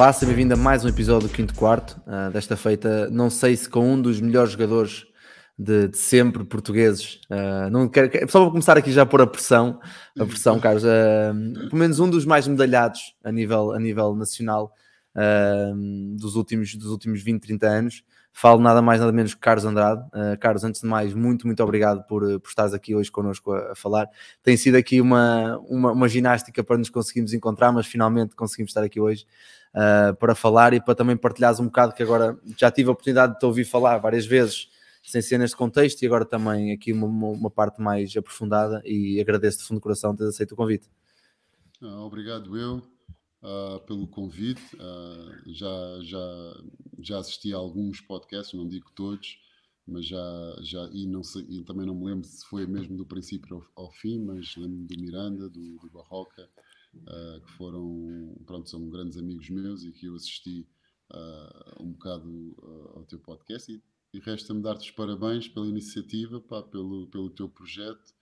[0.00, 2.00] Olá, seja bem-vindo a mais um episódio do Quinto Quarto.
[2.06, 5.04] Uh, desta feita, não sei se com um dos melhores jogadores
[5.58, 7.20] de, de sempre portugueses.
[7.28, 9.78] Uh, não quero, só vou começar aqui já por a pressão,
[10.18, 10.84] a pressão, Carlos.
[10.84, 14.72] Uh, pelo menos um dos mais medalhados a nível, a nível nacional
[16.16, 18.02] dos, últimos, dos últimos 20, 30 anos.
[18.32, 20.02] Falo nada mais, nada menos que Carlos Andrade.
[20.40, 23.74] Carlos, antes de mais, muito, muito obrigado por, por estares aqui hoje connosco a, a
[23.74, 24.08] falar.
[24.42, 28.82] Tem sido aqui uma, uma, uma ginástica para nos conseguirmos encontrar, mas finalmente conseguimos estar
[28.82, 29.26] aqui hoje
[29.74, 33.34] uh, para falar e para também partilhares um bocado que agora já tive a oportunidade
[33.34, 34.68] de te ouvir falar várias vezes
[35.02, 39.58] sem ser neste contexto e agora também aqui uma, uma parte mais aprofundada e agradeço
[39.58, 40.88] de fundo do coração teres aceito o convite.
[41.82, 42.82] Ah, obrigado eu
[43.42, 44.62] uh, pelo convite.
[44.76, 46.62] Uh, já, já,
[46.98, 49.38] já assisti a alguns podcasts, não digo todos,
[49.86, 53.06] mas já, já e, não sei, e também não me lembro se foi mesmo do
[53.06, 56.48] princípio ao, ao fim, mas lembro-me do Miranda, do, do Barroca,
[56.94, 60.68] uh, que foram, pronto, são grandes amigos meus e que eu assisti
[61.12, 63.70] uh, um bocado uh, ao teu podcast.
[63.72, 63.82] E,
[64.12, 68.14] e resta-me dar-te os parabéns pela iniciativa, pá, pelo, pelo teu projeto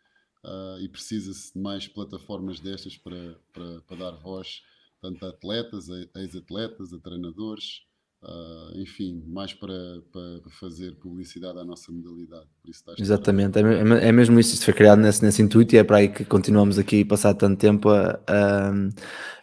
[0.80, 4.62] e precisa-se de mais plataformas destas para, para, para dar voz
[5.00, 7.82] tanto a atletas, a ex-atletas, a treinadores,
[8.20, 9.72] Uh, enfim, mais para,
[10.12, 12.48] para fazer publicidade à nossa modalidade.
[12.98, 16.08] Exatamente, é, é, mesmo isso, isto foi criado nesse, nesse intuito e é para aí
[16.08, 18.72] que continuamos aqui, passar tanto tempo a, a,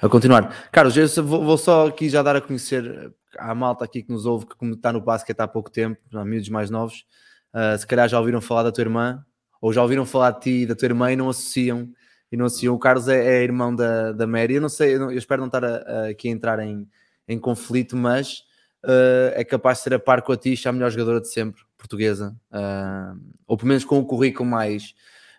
[0.01, 0.69] a continuar.
[0.73, 4.25] Carlos, eu vou, vou, só aqui já dar a conhecer à malta aqui que nos
[4.25, 7.05] ouve, que como está no basquete há pouco tempo, há mais novos,
[7.53, 9.23] uh, se calhar já ouviram falar da tua irmã,
[9.61, 11.89] ou já ouviram falar de ti e da tua irmã e não associam,
[12.29, 12.75] e não associam.
[12.75, 15.39] O Carlos é, é irmão da, da Mary, eu não sei, eu, não, eu espero
[15.39, 16.85] não estar a, aqui a entrar em,
[17.25, 18.43] em conflito, mas
[18.85, 21.61] uh, é capaz de ser a par com a Tisha, a melhor jogadora de sempre,
[21.77, 24.93] portuguesa, uh, ou pelo menos com o currículo mais,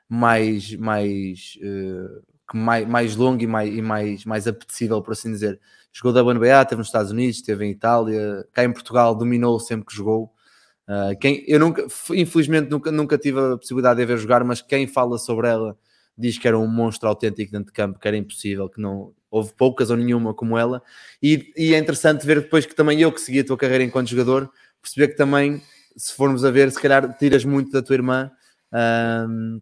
[0.08, 2.22] mais, mais, uh,
[2.54, 5.60] mais, mais longo e mais, e mais, mais apetecível, por assim dizer.
[5.92, 9.86] Jogou da WNBA, esteve nos Estados Unidos, esteve em Itália, cá em Portugal dominou sempre
[9.86, 10.30] que jogou.
[10.86, 14.60] Uh, quem, eu nunca, infelizmente nunca, nunca tive a possibilidade de a ver jogar, mas
[14.60, 15.76] quem fala sobre ela
[16.16, 19.52] diz que era um monstro autêntico dentro de campo, que era impossível, que não houve
[19.54, 20.82] poucas ou nenhuma como ela.
[21.22, 24.08] E, e é interessante ver depois que também eu que segui a tua carreira enquanto
[24.08, 24.50] jogador,
[24.80, 25.62] perceber que também,
[25.96, 28.30] se formos a ver, se calhar tiras muito da tua irmã.
[28.72, 29.60] Um,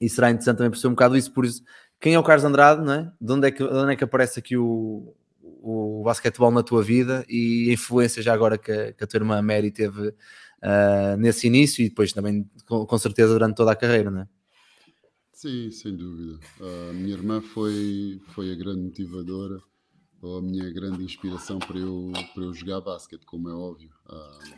[0.00, 1.32] e será interessante também perceber um bocado isso.
[1.32, 1.62] Por isso,
[2.00, 3.12] quem é o Carlos Andrade, não é?
[3.20, 7.24] De onde é que, onde é que aparece aqui o, o basquetebol na tua vida
[7.28, 11.84] e a influência já agora que, que a tua irmã Mary teve uh, nesse início
[11.84, 14.26] e depois também com, com certeza durante toda a carreira, não é?
[15.42, 16.38] Sim, sem dúvida.
[16.60, 19.60] A minha irmã foi, foi a grande motivadora,
[20.20, 23.90] ou a minha grande inspiração para eu, para eu jogar basquete, como é óbvio.
[24.06, 24.54] Uh,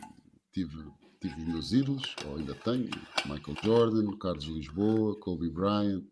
[0.53, 0.85] tive,
[1.19, 2.87] tive os meus ídolos, ou ainda tenho,
[3.25, 6.03] Michael Jordan, Carlos Lisboa, Kobe Bryant,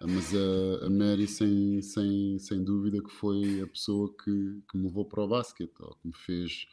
[0.00, 4.78] uh, mas a, a Mary, sem, sem, sem dúvida, que foi a pessoa que, que
[4.78, 6.66] me levou para o basquete, ou que me fez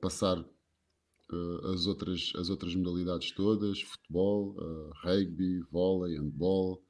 [0.00, 0.42] passar
[1.32, 6.82] uh, as, outras, as outras modalidades todas, futebol, uh, rugby, vôlei, handball,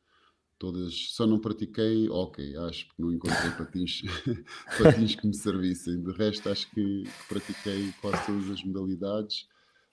[0.59, 4.03] todas, só não pratiquei ok, acho que não encontrei patins,
[4.78, 9.47] patins que me servissem, de resto acho que pratiquei quase todas as modalidades,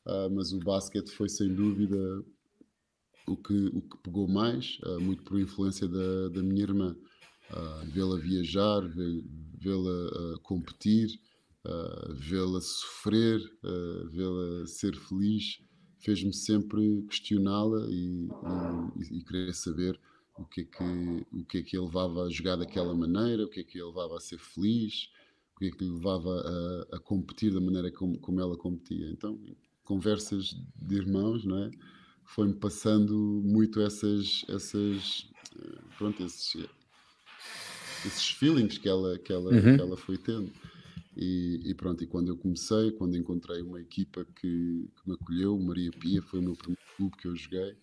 [0.06, 1.98] uh, mas o basquete foi sem dúvida
[3.28, 6.96] o que, o que pegou mais, muito por influência da, da minha irmã,
[7.92, 8.82] vê-la viajar,
[9.58, 11.20] vê-la competir,
[11.66, 15.60] uh, vê-la sofrer, uh, vê-la ser feliz,
[16.00, 18.30] fez-me sempre questioná-la e,
[18.98, 20.00] e, e, querer saber
[20.38, 23.50] o que, é que, o que é que a levava a jogar daquela maneira, o
[23.50, 25.10] que é que a levava a ser feliz,
[25.56, 29.10] o que é que lhe levava a, a competir da maneira como, como ela competia.
[29.10, 29.40] Então,
[29.84, 31.72] conversas de irmãos, não é?
[32.26, 36.68] Foi-me passando muito essas, essas eh, pronto, esses,
[38.06, 39.76] esses feelings que ela, que ela, uhum.
[39.76, 40.52] que ela foi tendo.
[41.16, 45.58] E, e, pronto, e quando eu comecei, quando encontrei uma equipa que, que me acolheu,
[45.58, 47.78] Maria Pia, foi o meu primeiro clube que eu joguei,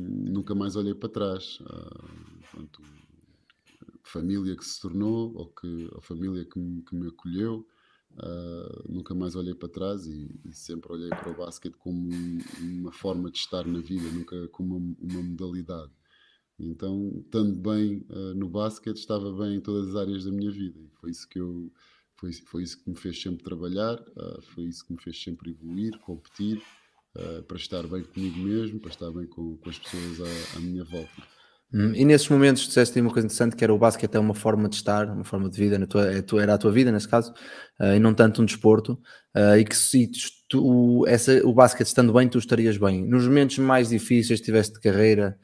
[0.00, 1.60] nunca mais olhei para trás.
[1.60, 2.82] Uh, pronto,
[4.02, 7.66] família que se tornou, ou que, a família que me, que me acolheu,
[8.12, 12.08] uh, nunca mais olhei para trás e, e, sempre olhei para o basquete como
[12.60, 15.92] uma forma de estar na vida, nunca como uma, uma modalidade.
[16.58, 20.78] Então, estando bem uh, no basquete, estava bem em todas as áreas da minha vida.
[20.80, 21.72] E foi isso que eu
[22.22, 25.50] foi, foi isso que me fez sempre trabalhar, uh, foi isso que me fez sempre
[25.50, 26.62] evoluir, competir,
[27.16, 30.60] uh, para estar bem comigo mesmo, para estar bem com, com as pessoas à, à
[30.60, 31.10] minha volta.
[31.74, 34.68] Hum, e nesses momentos disseste uma coisa interessante que era o basquete é uma forma
[34.68, 37.32] de estar, uma forma de vida, na tua, é era a tua vida nesse caso,
[37.80, 38.92] uh, e não tanto um desporto,
[39.36, 40.08] uh, e que se
[40.48, 43.04] tu, essa, o basquete estando bem, tu estarias bem.
[43.04, 45.36] Nos momentos mais difíceis tiveste de carreira,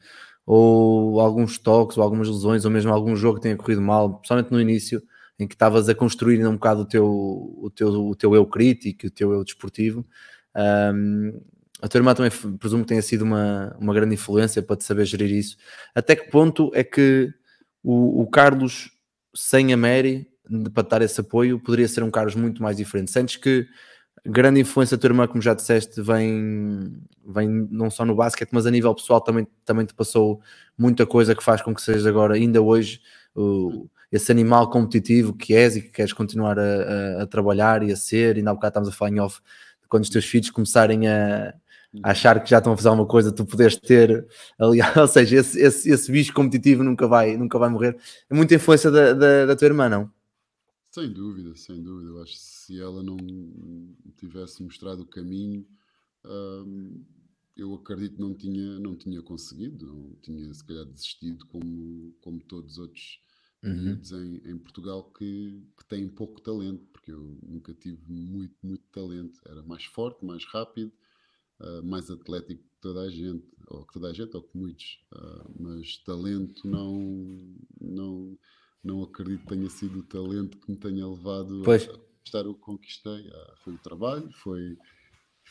[0.45, 4.51] ou alguns toques, ou algumas lesões, ou mesmo algum jogo que tenha corrido mal, principalmente
[4.51, 5.03] no início,
[5.39, 9.07] em que estavas a construir um bocado o teu, o teu, o teu eu crítico,
[9.07, 10.05] o teu eu desportivo,
[10.93, 11.41] um,
[11.81, 15.05] a tua irmã também presumo que tenha sido uma, uma grande influência para te saber
[15.05, 15.55] gerir isso.
[15.95, 17.33] Até que ponto é que
[17.81, 18.91] o, o Carlos
[19.33, 20.27] sem a Mary
[20.73, 23.11] para dar esse apoio poderia ser um Carlos muito mais diferente?
[23.11, 23.65] Sentes que
[24.25, 28.65] grande influência da tua irmã, como já disseste, vem, vem não só no basquete, mas
[28.65, 30.41] a nível pessoal também, também te passou
[30.77, 33.01] muita coisa que faz com que sejas agora, ainda hoje,
[33.33, 37.91] o, esse animal competitivo que és e que queres continuar a, a, a trabalhar e
[37.91, 38.35] a ser.
[38.35, 39.39] E ainda há bocado estamos a falar em off,
[39.87, 41.53] quando os teus filhos começarem a,
[42.03, 44.27] achar que já estão a fazer alguma coisa, tu podes ter
[44.57, 47.97] ali, ou seja, esse, esse, esse bicho competitivo nunca vai, nunca vai morrer.
[48.29, 50.11] É muita influência da, da, da tua irmã, não?
[50.91, 52.11] Sem dúvida, sem dúvida.
[52.11, 53.17] Eu acho que se ela não
[54.17, 55.65] tivesse mostrado o caminho,
[56.25, 57.03] hum,
[57.55, 62.39] eu acredito que não tinha, não tinha conseguido, não tinha se calhar desistido como, como
[62.41, 63.19] todos os outros
[63.63, 64.01] uhum.
[64.13, 69.39] em, em, Portugal que, que têm pouco talento, porque eu nunca tive muito, muito talento.
[69.45, 70.91] Era mais forte, mais rápido,
[71.59, 75.05] uh, mais atlético que toda a gente, ou que toda a gente, ou que muitos,
[75.13, 78.37] uh, mas talento não, não,
[78.83, 81.83] não acredito que tenha sido o talento que me tenha levado pois.
[81.87, 83.27] a conquistar o que conquistei.
[83.27, 84.77] Uh, foi o trabalho, foi,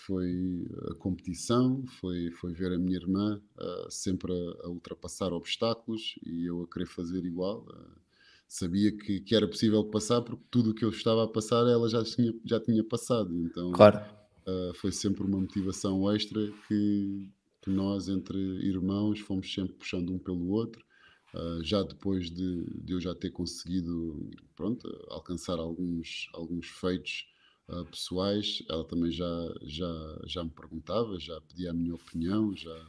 [0.07, 3.41] foi a competição, foi, foi ver a minha irmã
[3.91, 7.67] sempre a, a, ultrapassar obstáculos e eu a querer fazer igual
[8.47, 11.89] sabia que, que, era possível passar porque tudo o que eu estava a passar ela
[11.89, 13.35] já tinha, já tinha passado.
[13.45, 14.19] Então, claro
[14.49, 17.31] uh, foi sempre uma motivação extra que,
[17.63, 20.83] que, nós, entre irmãos, fomos sempre puxando um pelo outro.
[21.35, 27.27] Uh, já depois de, de, eu já ter conseguido pronto, alcançar alguns, alguns feitos
[27.69, 32.87] uh, pessoais, ela também já, já, já me perguntava, já pedia a minha opinião, já,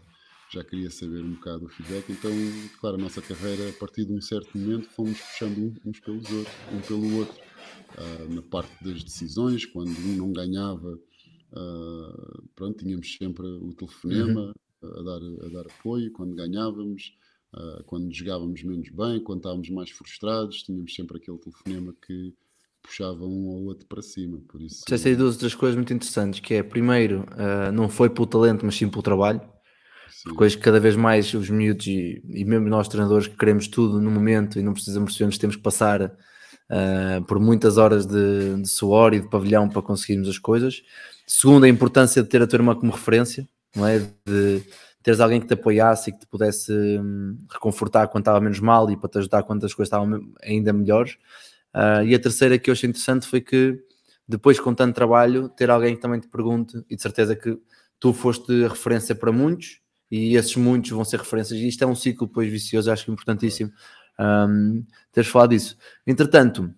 [0.51, 2.11] já queria saber um bocado o feedback.
[2.11, 2.31] Então,
[2.79, 6.55] claro, a nossa carreira, a partir de um certo momento, fomos puxando uns pelos outros,
[6.73, 7.49] um pelo outro.
[7.89, 10.97] Uh, na parte das decisões, quando um não ganhava
[11.51, 14.53] Uh, pronto, tínhamos sempre o telefonema
[14.83, 14.99] uhum.
[14.99, 17.17] a, dar, a dar apoio quando ganhávamos,
[17.55, 22.35] uh, quando jogávamos menos bem, quando estávamos mais frustrados, tínhamos sempre aquele telefonema que
[22.81, 24.39] puxava um ou outro para cima.
[24.47, 28.09] Por isso, Já sei duas outras coisas muito interessantes, que é, primeiro, uh, não foi
[28.09, 29.41] pelo talento, mas sim pelo trabalho.
[30.35, 34.01] Coisa que cada vez mais os miúdos e, e mesmo nós treinadores que queremos tudo
[34.01, 39.13] no momento e não precisamos temos que passar uh, por muitas horas de, de suor
[39.13, 40.81] e de pavilhão para conseguirmos as coisas.
[41.25, 43.99] Segundo, a importância de ter a tua irmã como referência, não é?
[44.25, 44.63] De
[45.01, 48.89] teres alguém que te apoiasse e que te pudesse hum, reconfortar quando estava menos mal
[48.91, 51.17] e para te ajudar quando as coisas estavam ainda melhores.
[51.75, 53.80] Uh, e a terceira que eu achei interessante foi que
[54.27, 57.57] depois com tanto trabalho, ter alguém que também te pergunte, e de certeza que
[58.00, 59.81] tu foste referência para muitos,
[60.12, 63.12] e esses muitos vão ser referências, e isto é um ciclo depois vicioso, acho que
[63.12, 63.71] importantíssimo
[64.19, 65.75] um, teres falado disso.
[66.06, 66.71] Entretanto,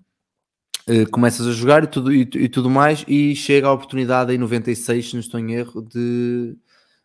[0.87, 4.37] uh, começas a jogar e tudo, e, e, tudo mais, e chega a oportunidade em
[4.37, 6.55] 96, se não estou em erro, de,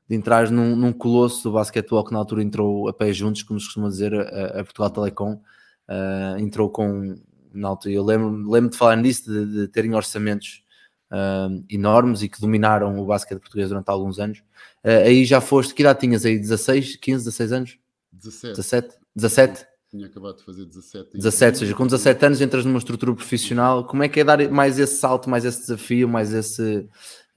[0.09, 3.59] de entrar num, num colosso do basquetebol que na altura entrou a pé juntos, como
[3.59, 5.41] se costuma dizer, a, a Portugal Telecom.
[5.89, 7.17] Uh, entrou com,
[7.57, 10.63] na altura, eu lembro, lembro de falar nisso, de, de terem orçamentos
[11.11, 14.39] uh, enormes e que dominaram o basquete português durante alguns anos.
[14.85, 16.39] Uh, aí já foste, que idade tinhas aí?
[16.39, 17.79] 16, 15, 16 anos?
[18.13, 18.55] 17.
[18.57, 18.99] 17?
[19.15, 19.67] 17?
[19.89, 21.11] tinha acabado de fazer 17.
[21.15, 24.49] 17, ou seja, com 17 anos entras numa estrutura profissional, como é que é dar
[24.51, 26.89] mais esse salto, mais esse desafio, mais esse,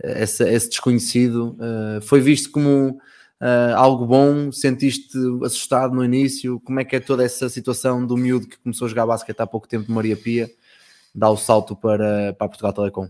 [0.03, 1.57] esse, esse desconhecido?
[1.59, 2.99] Uh, foi visto como
[3.41, 4.51] uh, algo bom?
[4.51, 6.59] Sentiste assustado no início?
[6.61, 9.47] Como é que é toda essa situação do miúdo que começou a jogar basquete há
[9.47, 10.49] pouco tempo de Maria Pia,
[11.13, 13.09] dá o salto para, para Portugal Telecom?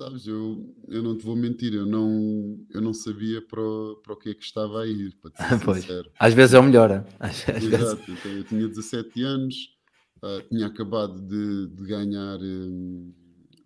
[0.00, 4.12] Sabes, eu, eu não te vou mentir, eu não, eu não sabia para, o, para
[4.14, 5.86] o que é que estava a ir, para te pois.
[6.18, 7.06] Às vezes é o melhor.
[7.20, 8.08] Às, às Exato, vezes...
[8.08, 9.54] então eu tinha 17 anos,
[10.20, 13.14] uh, tinha acabado de, de ganhar um,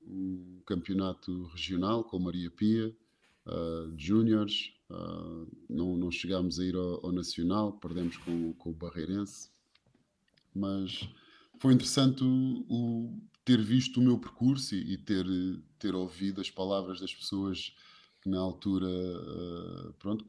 [0.07, 2.95] um, campeonato regional com Maria Pia,
[3.47, 8.75] uh, júniores, uh, não, não chegámos a ir ao, ao Nacional, perdemos com, com o
[8.75, 9.51] Barreirense,
[10.55, 11.09] mas
[11.59, 15.25] foi interessante o, o ter visto o meu percurso e, e ter,
[15.79, 17.73] ter ouvido as palavras das pessoas
[18.23, 20.27] que na altura uh, pronto,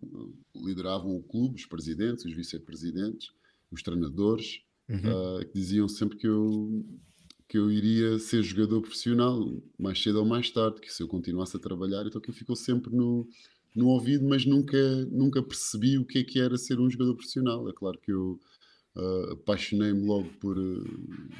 [0.55, 3.31] lideravam o clube, os presidentes, os vice-presidentes,
[3.71, 4.97] os treinadores, uhum.
[4.97, 6.85] uh, que diziam sempre que eu,
[7.47, 9.49] que eu iria ser jogador profissional
[9.79, 12.93] mais cedo ou mais tarde, que se eu continuasse a trabalhar, então que ficou sempre
[12.93, 13.27] no,
[13.73, 17.69] no ouvido, mas nunca, nunca percebi o que é que era ser um jogador profissional.
[17.69, 18.39] É claro que eu
[18.95, 20.83] uh, apaixonei-me logo por, uh,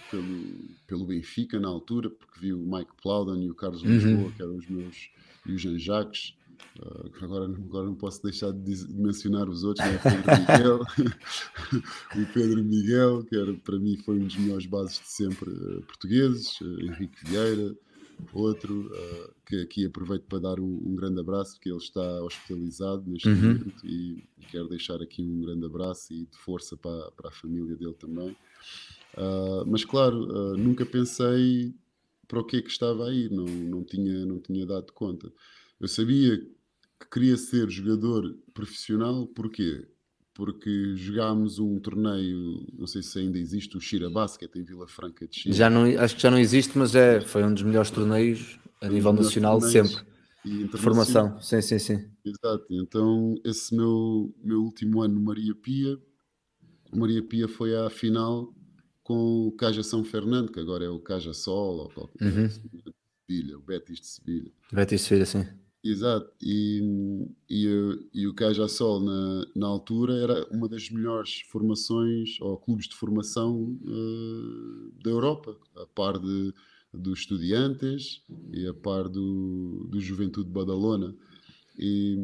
[0.10, 3.90] pelo, pelo Benfica na altura, porque vi o Mike Plowden e o Carlos Uhum.
[3.90, 5.10] Lisboa, que eram os meus,
[5.46, 6.37] e o Jean Jacques.
[6.80, 9.94] Uh, agora, agora não posso deixar de, dizer- de mencionar os outros, né?
[9.94, 10.80] o Pedro Miguel,
[12.14, 15.82] o Pedro Miguel, que era, para mim foi um dos melhores bases de sempre uh,
[15.84, 17.76] portugueses, uh, Henrique Vieira,
[18.32, 18.92] outro,
[19.46, 23.54] que aqui aproveito para dar um, um grande abraço, porque ele está hospitalizado neste Uhum.
[23.54, 27.32] momento e, e quero deixar aqui um grande abraço e de força para, para a
[27.32, 28.36] família dele também.
[29.66, 31.74] Mas claro, nunca pensei
[32.28, 35.32] para o que é que estava aí, não, não, tinha, não tinha dado conta.
[35.80, 36.38] Eu sabia
[37.00, 39.88] que queria ser jogador profissional, porquê?
[40.34, 45.28] Porque jogámos um torneio, não sei se ainda existe, o Shira Basket em Vila Franca
[45.28, 45.56] de Xira.
[45.56, 48.88] Já não, acho que já não existe, mas é, foi um dos melhores torneios a
[48.88, 50.06] nível melhores nacional de sempre.
[50.44, 52.10] De formação, sim, sim, sim.
[52.24, 55.98] Exato, então esse meu, meu último ano no Maria Pia,
[56.92, 58.54] o Maria Pia foi à final
[59.04, 62.46] com o Caja São Fernando, que agora é o Caja Sol, ou qualquer coisa Uhum.
[62.46, 62.94] assim, de
[63.30, 64.52] Sevilha, o Betis de Sevilha.
[64.72, 65.46] Betis Sevilha, sim.
[65.84, 66.82] Exato, e,
[67.50, 67.68] e,
[68.14, 72.96] e o Caja Sol na, na altura era uma das melhores formações ou clubes de
[72.96, 76.54] formação eh, da Europa, a par de,
[76.94, 81.16] dos Estudiantes e a par do, do Juventude de Badalona.
[81.78, 82.18] E,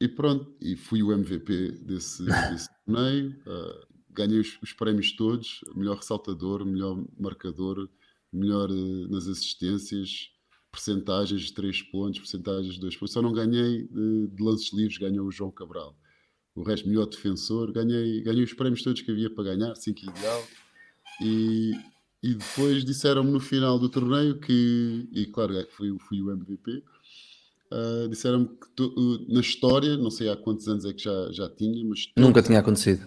[0.00, 5.60] e pronto, e fui o MVP desse, desse torneio, eh, ganhei os, os prémios todos,
[5.74, 7.88] melhor ressaltador, melhor marcador,
[8.32, 10.30] melhor eh, nas assistências,
[10.70, 13.12] percentagens de 3 pontos, percentagens de 2 pontos.
[13.12, 15.96] Só não ganhei de, de lances livres, ganhou o João Cabral.
[16.54, 20.44] O resto, melhor defensor, ganhei, ganhei os prémios todos que havia para ganhar, 5 ideal.
[21.22, 21.72] E,
[22.22, 26.82] e depois disseram-me no final do torneio que, e claro, é fui, fui o MVP,
[27.70, 31.32] ah, disseram-me que to- uh, na história, não sei há quantos anos é que já,
[31.32, 33.04] já tinha, mas Nunca tinha acontecido.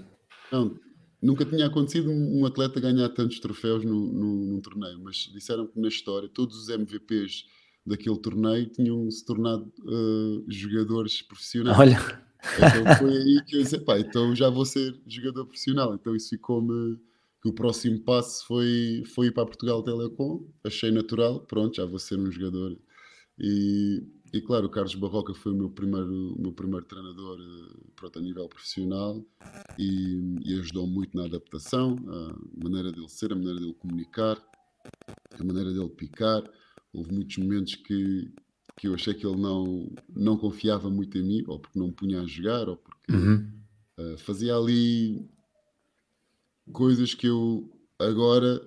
[0.52, 0.78] não,
[1.22, 5.80] nunca tinha acontecido um atleta ganhar tantos troféus no, no, num torneio, mas disseram que
[5.80, 7.46] na história todos os MVPs
[7.86, 11.78] daquele torneio tinham se tornado uh, jogadores profissionais.
[11.78, 11.98] Olha,
[12.42, 15.94] Então foi aí que eu disse, pá, então já vou ser jogador profissional.
[15.94, 16.98] Então isso ficou-me
[17.42, 22.00] que o próximo passo foi, foi ir para Portugal Telecom, achei natural, pronto, já vou
[22.00, 22.78] ser um jogador.
[23.40, 27.80] E, e claro, o Carlos Barroca foi o meu primeiro, o meu primeiro treinador eh,
[27.96, 29.24] pronto, a nível profissional
[29.78, 34.38] e, e ajudou muito na adaptação, a maneira dele ser, a maneira dele comunicar,
[35.40, 36.44] a maneira dele picar.
[36.94, 38.34] Houve muitos momentos que,
[38.78, 41.94] que eu achei que ele não, não confiava muito em mim, ou porque não me
[41.94, 43.52] punha a jogar, ou porque Uhum.
[43.98, 45.30] Uh, fazia ali
[46.72, 47.70] coisas que eu
[48.00, 48.66] agora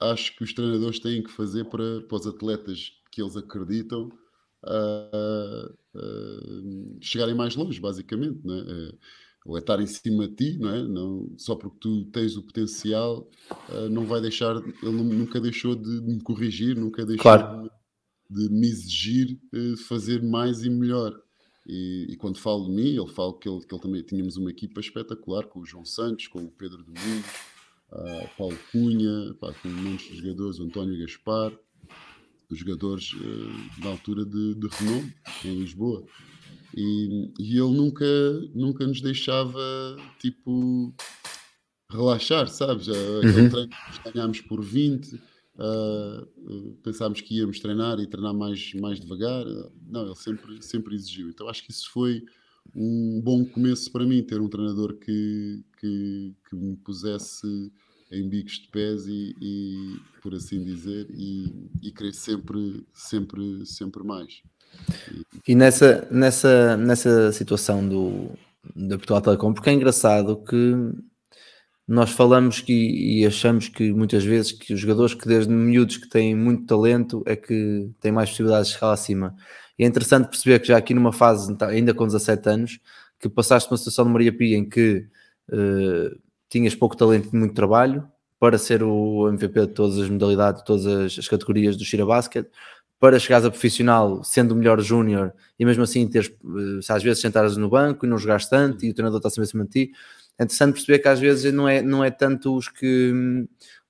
[0.00, 4.10] acho que os treinadores têm que fazer para, para os atletas que eles acreditam
[4.64, 8.40] uh, uh, chegarem mais longe, basicamente.
[8.44, 8.60] Não é?
[8.62, 8.98] Uh,
[9.44, 10.82] ou é estar em cima de ti, não é?
[10.84, 13.28] Não, só porque tu tens o potencial,
[13.68, 17.44] uh, não vai deixar, ele nu- nunca deixou de me corrigir, nunca deixou Claro.
[17.44, 17.68] de,
[18.30, 21.20] de me exigir uh, fazer mais e melhor.
[21.66, 24.50] E, e quando falo de mim, ele fala que ele, que ele também tínhamos uma
[24.50, 27.26] equipa espetacular com o João Santos, com o Pedro Domingos,
[27.92, 31.52] ah, Paulo Cunha, pá, com muitos jogadores, o António Gaspar,
[32.52, 36.06] os jogadores eh, da altura de, de renome em Lisboa.
[36.74, 38.04] E, e ele nunca,
[38.54, 39.60] nunca nos deixava
[40.18, 40.94] tipo
[41.90, 42.88] relaxar, sabes?
[42.88, 43.48] Aquele Uhum.
[43.48, 45.20] treino que ganhámos por 20,
[45.58, 49.44] ah, ah, pensámos que íamos treinar e treinar mais, mais devagar.
[49.86, 51.28] Não, ele sempre, sempre exigiu.
[51.28, 52.24] Então acho que isso foi
[52.74, 57.46] um bom começo para mim, ter um treinador que, que, que me pusesse
[58.12, 64.04] em bicos de pés e, e, por assim dizer, e, e querer sempre, sempre, sempre
[64.04, 64.42] mais.
[65.46, 68.30] E nessa, nessa, nessa situação do,
[68.76, 70.92] da Portugal Telecom, porque é engraçado que
[71.86, 76.08] nós falamos que, e achamos que muitas vezes que os jogadores que desde miúdos que
[76.08, 79.34] têm muito talento é que têm mais possibilidades de chegar lá acima.
[79.78, 82.80] E é interessante perceber que já aqui numa fase, ainda com 17 anos,
[83.18, 85.06] que passaste uma situação de Maria Pia em que
[85.52, 86.10] eh,
[86.52, 88.06] tinhas pouco talento e muito trabalho
[88.38, 92.04] para ser o MVP de todas as modalidades, de todas as, as categorias do Shira
[92.04, 92.46] Basket,
[93.00, 97.20] para chegares a profissional sendo o melhor júnior e mesmo assim teres, eh, às vezes
[97.20, 99.92] sentares no banco e não jogares tanto e o treinador está sempre acima de ti,
[100.38, 103.12] é interessante perceber que às vezes não é, não é tanto os que,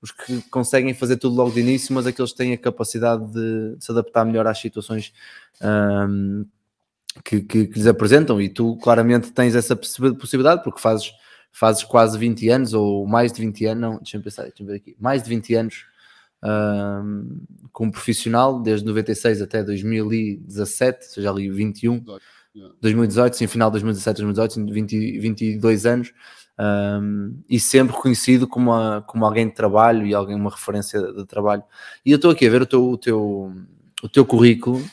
[0.00, 3.76] os que conseguem fazer tudo logo de início, mas aqueles que têm a capacidade de,
[3.76, 5.12] de se adaptar melhor às situações
[5.61, 6.45] ahm,
[7.25, 8.40] que, que- que lhes apresentam.
[8.40, 11.12] E tu claramente tens essa possi- possibilidade porque fazes,
[11.52, 14.97] fazes quase 20 anos ou mais de 20 anos, não, deixa-me pensar, deixa-me ver aqui,
[14.99, 15.85] mais de 20 anos
[16.44, 17.40] um,
[17.73, 22.02] como profissional, desde 96 até 2017, ou seja, ali 21,
[22.54, 22.75] Yeah.
[22.82, 26.12] 2018, sim, final de 2017, 2018, 20, 22 anos,
[26.61, 31.25] um, e sempre reconhecido como, a- como alguém de trabalho e alguém, uma referência de
[31.25, 31.62] trabalho.
[32.04, 33.52] E eu estou aqui a ver o teu, o teu,
[34.02, 34.85] o teu currículo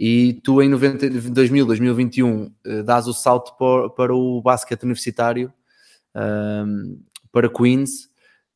[0.00, 5.52] e tu em 90, 2000, 2021 eh, dás o salto para, para o basquete universitário,
[6.16, 6.98] um,
[7.30, 8.08] para Queens,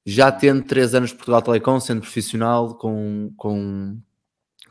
[0.05, 3.99] já tendo 3 anos de Portugal Telecom, sendo profissional, com, com,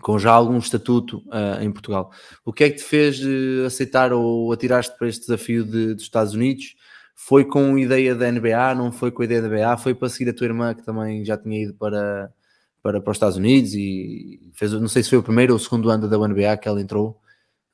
[0.02, 2.12] com já algum estatuto ah, em Portugal.
[2.44, 6.04] O que é que te fez eh, aceitar ou atirar-te para este desafio de- dos
[6.04, 6.76] Estados Unidos?
[7.16, 10.30] Foi com ideia da NBA, não foi com a ideia da NBA, foi para seguir
[10.32, 12.34] a tua irmã que também já tinha ido para,
[12.82, 15.60] para, para os Estados Unidos e fez, não sei se foi o primeiro ou o
[15.60, 17.22] segundo ano da NBA que ela entrou.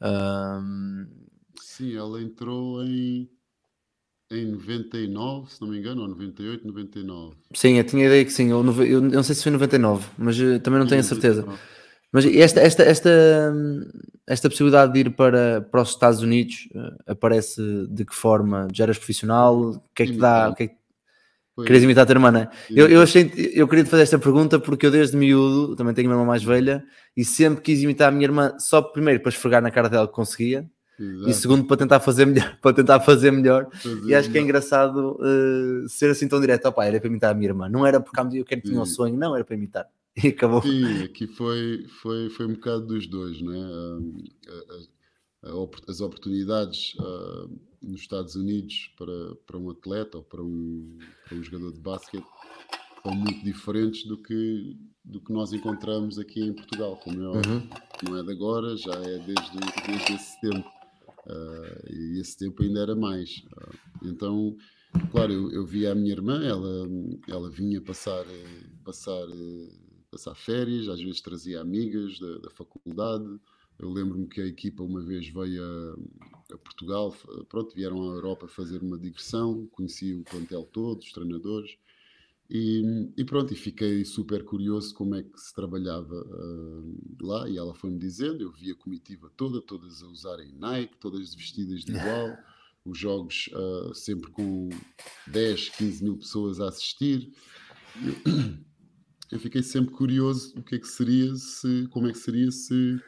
[0.02, 1.06] Ahm,
[1.62, 3.30] Sim, ela entrou em,
[4.32, 7.36] em 99, se não me engano, ou 98, 99.
[7.54, 10.60] sim, eu tinha ideia que sim, eu, eu não sei se foi 99, mas eh,
[10.60, 11.42] também não tenho a certeza.
[11.42, 11.76] 99.
[12.12, 13.54] Mas esta, esta, esta,
[14.26, 18.70] esta possibilidade de ir para, para os Estados Unidos eh, aparece de que forma?
[18.74, 19.60] Já eras profissional?
[19.60, 20.50] O que é que dá?
[20.50, 20.76] O que é que...
[21.66, 22.50] Querias imitar a tua irmã, não é?
[22.70, 26.10] Eu, eu, achei, eu queria te fazer esta pergunta porque eu desde miúdo, também tenho
[26.10, 26.84] uma irmã mais velha,
[27.16, 30.14] e sempre quis imitar a minha irmã, só primeiro para esfregar na cara dela que
[30.14, 31.34] conseguia, e Exato.
[31.34, 32.58] segundo para tentar fazer melhor.
[32.62, 33.70] Para tentar fazer melhor.
[33.72, 36.66] Fazer E acho que é engraçado eh, ser assim tão direto.
[36.68, 37.68] Opá, era para imitar a minha irmã.
[37.70, 39.88] Não era porque eu quero tinha um sonho, não, era para imitar.
[40.24, 40.62] E acabou.
[40.62, 43.58] Sim, aqui foi, foi, foi um bocado dos dois, né?
[44.48, 47.48] A- a- a opor- as oportunidades ah,
[47.84, 50.98] nos Estados Unidos para, para um atleta ou para um,
[51.28, 52.26] para um jogador de basquete
[53.04, 57.28] são muito diferentes do que, do que nós encontramos aqui em Portugal, como é.
[57.28, 57.70] Uhum.
[58.10, 60.68] Não é de agora, já é desde, desde esse tempo.
[61.28, 63.44] Ah, e esse tempo ainda era mais.
[63.58, 63.72] Ah,
[64.04, 64.56] então,
[65.12, 66.88] claro, eu, eu via a minha irmã, ela,
[67.28, 69.70] ela vinha passar, eh, passar, eh,
[70.12, 73.40] passar férias, às vezes trazia amigas da, da faculdade.
[73.78, 77.14] Eu lembro-me que a equipa uma vez veio a, a Portugal,
[77.50, 81.78] pronto, vieram à Europa fazer uma digressão, conheci o plantel todo, os treinadores.
[82.50, 86.84] E, e pronto, e fiquei super curioso como é que se trabalhava ah,
[87.22, 87.50] lá.
[87.50, 91.84] E ela foi-me dizendo: eu vi a comitiva toda, todas a usarem Nike, todas vestidas
[91.84, 92.38] de igual,
[92.86, 94.70] os jogos ah, sempre com
[95.28, 97.32] 10, 15 mil pessoas a assistir.
[98.04, 98.34] Eu,
[99.32, 103.02] eu fiquei sempre curioso o que é que seria se, como é que seria se,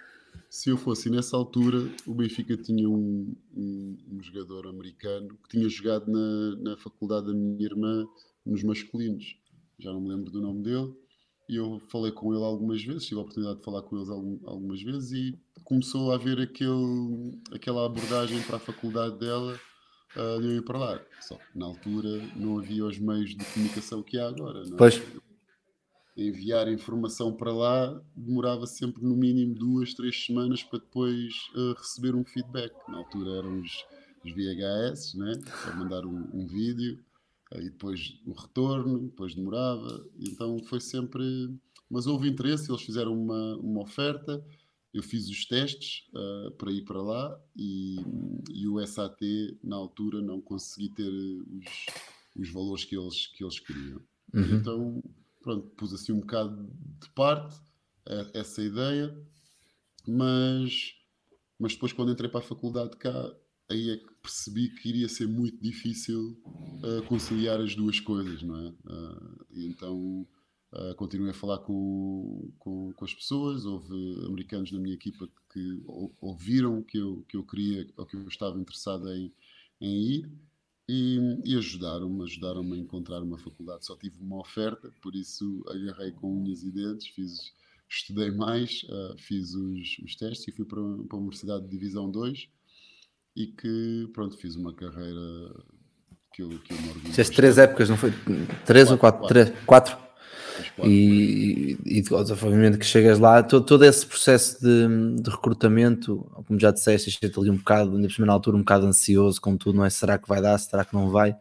[0.49, 1.09] se eu fosse.
[1.09, 6.71] E nessa altura o Benfica tinha um, um, um jogador americano que tinha jogado na,
[6.71, 8.03] na faculdade da minha irmã
[8.47, 9.35] nos masculinos.
[9.79, 10.93] Já não me lembro do nome dele.
[11.49, 14.39] E eu falei com ele algumas vezes, tive a oportunidade de falar com eles algum-
[14.45, 19.57] algumas vezes e começou a haver aquele, aquela abordagem para a faculdade dela
[20.15, 21.01] ah, de eu ir para lá.
[21.21, 24.61] Só que na altura não havia os meios de comunicação que há agora.
[24.65, 24.77] não é?
[24.77, 25.01] Pois.
[26.17, 32.15] Enviar informação para lá demorava sempre no mínimo duas, três semanas para depois ah, receber
[32.15, 32.73] um feedback.
[32.89, 33.85] Na altura eram os,
[34.25, 35.39] os VHS, né?
[35.63, 36.99] para mandar um, um vídeo
[37.55, 41.23] e depois o retorno, depois demorava, então foi sempre.
[41.89, 44.45] Mas houve interesse, eles fizeram uma, uma oferta,
[44.93, 47.97] eu fiz os testes ah, para ir para lá e,
[48.51, 49.21] e o SAT
[49.63, 51.85] na altura não consegui ter os,
[52.35, 54.01] os valores que eles, que eles queriam.
[54.33, 54.55] Uhum.
[54.55, 55.03] Então,
[55.41, 57.57] pronto, pus assim um bocado de parte
[58.05, 59.17] eh, essa ideia,
[60.07, 60.95] mas,
[61.59, 63.33] mas depois quando entrei para a faculdade cá,
[63.69, 66.37] aí é que percebi que iria ser muito difícil
[66.83, 68.69] uh, conciliar as duas coisas, não é?
[68.69, 70.27] Uh, então
[70.73, 73.93] uh, continuei a falar com, com, com as pessoas, houve
[74.25, 78.27] americanos na minha equipa que ou- ouviram que eu, que eu queria, ou que eu
[78.27, 79.33] estava interessado em,
[79.79, 80.31] em ir,
[80.89, 83.85] e, e ajudaram-me, ajudaram-me a encontrar uma faculdade.
[83.85, 87.53] Só tive uma oferta, por isso agarrei com unhas e dentes, fiz,
[87.89, 92.09] estudei mais, ah, fiz os, os testes e fui para, para a Universidade de Divisão
[92.09, 92.49] 2
[93.37, 95.53] e que, pronto, fiz uma carreira
[96.33, 97.05] que eu, que eu me orgulho.
[97.05, 98.11] Fizeste três épocas, não foi?
[98.65, 99.19] Três ou quatro?
[99.19, 99.95] Quatro, Três, quatro.
[99.95, 100.89] Quatro.
[100.91, 106.59] E, e, e obviamente que chegas lá, todo, todo esse processo de, de recrutamento, como
[106.59, 109.89] já disseste, achei-te ali um bocado, na altura, um bocado ansioso com tudo, não é?
[109.91, 111.35] Será que vai dar, será que não vai?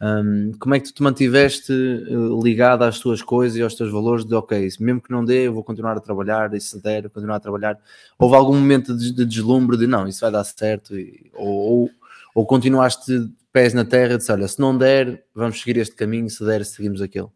[0.00, 3.90] Hum, como é que tu te mantiveste eh, ligado às tuas coisas e aos teus
[3.90, 7.08] valores de ok, mesmo que não dê, eu vou continuar a trabalhar, e se der,
[7.08, 7.80] continuar a trabalhar.
[8.18, 11.90] Houve algum momento de, de deslumbre de não, isso vai dar certo, e- ou, ou,
[12.34, 16.28] ou continuaste pés na terra e disse, olha, se não der, vamos seguir este caminho,
[16.28, 17.28] se der, seguimos aquele.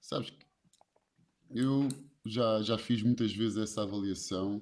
[0.00, 0.30] Sabes
[1.54, 1.88] eu
[2.26, 4.60] já, já fiz muitas vezes essa avaliação,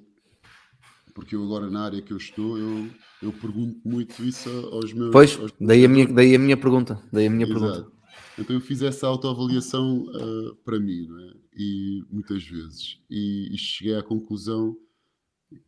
[1.15, 2.91] porque eu agora na área que eu estou, eu,
[3.23, 5.11] eu pergunto muito isso aos meus.
[5.11, 7.79] Pois, aos daí a minha, daí a minha pergunta, daí a minha pergunta.
[7.79, 7.93] Exato.
[8.39, 11.35] Então eu fiz essa autoavaliação uh, para mim, não é?
[11.55, 12.99] E muitas vezes.
[13.11, 14.77] E, e, cheguei à conclusão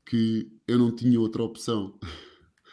[0.07, 1.99] que eu não tinha outra opção.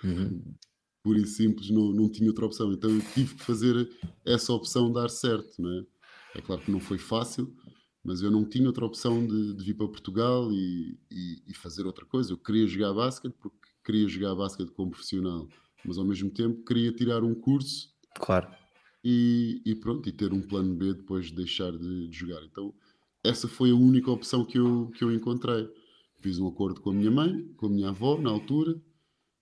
[0.03, 0.41] Uhum.
[1.03, 2.71] Pura e simples, não, não tinha outra opção.
[2.71, 3.89] Então eu tive que fazer
[4.25, 5.85] essa opção dar certo, não é?
[6.35, 7.53] É claro que não foi fácil,
[8.03, 11.85] mas eu não tinha outra opção de, de vir para Portugal e, e, e, fazer
[11.85, 12.33] outra coisa.
[12.33, 15.47] Eu queria jogar basquete porque queria jogar basquete como profissional,
[15.85, 17.89] mas ao mesmo tempo queria tirar um curso.
[18.15, 18.47] Claro.
[19.03, 22.43] E, e pronto, e ter um plano B depois de deixar de, de, jogar.
[22.43, 22.73] Então,
[23.23, 25.69] essa foi a única opção que eu, que eu encontrei.
[26.19, 28.79] Fiz um acordo com a minha mãe, com a minha avó, na altura,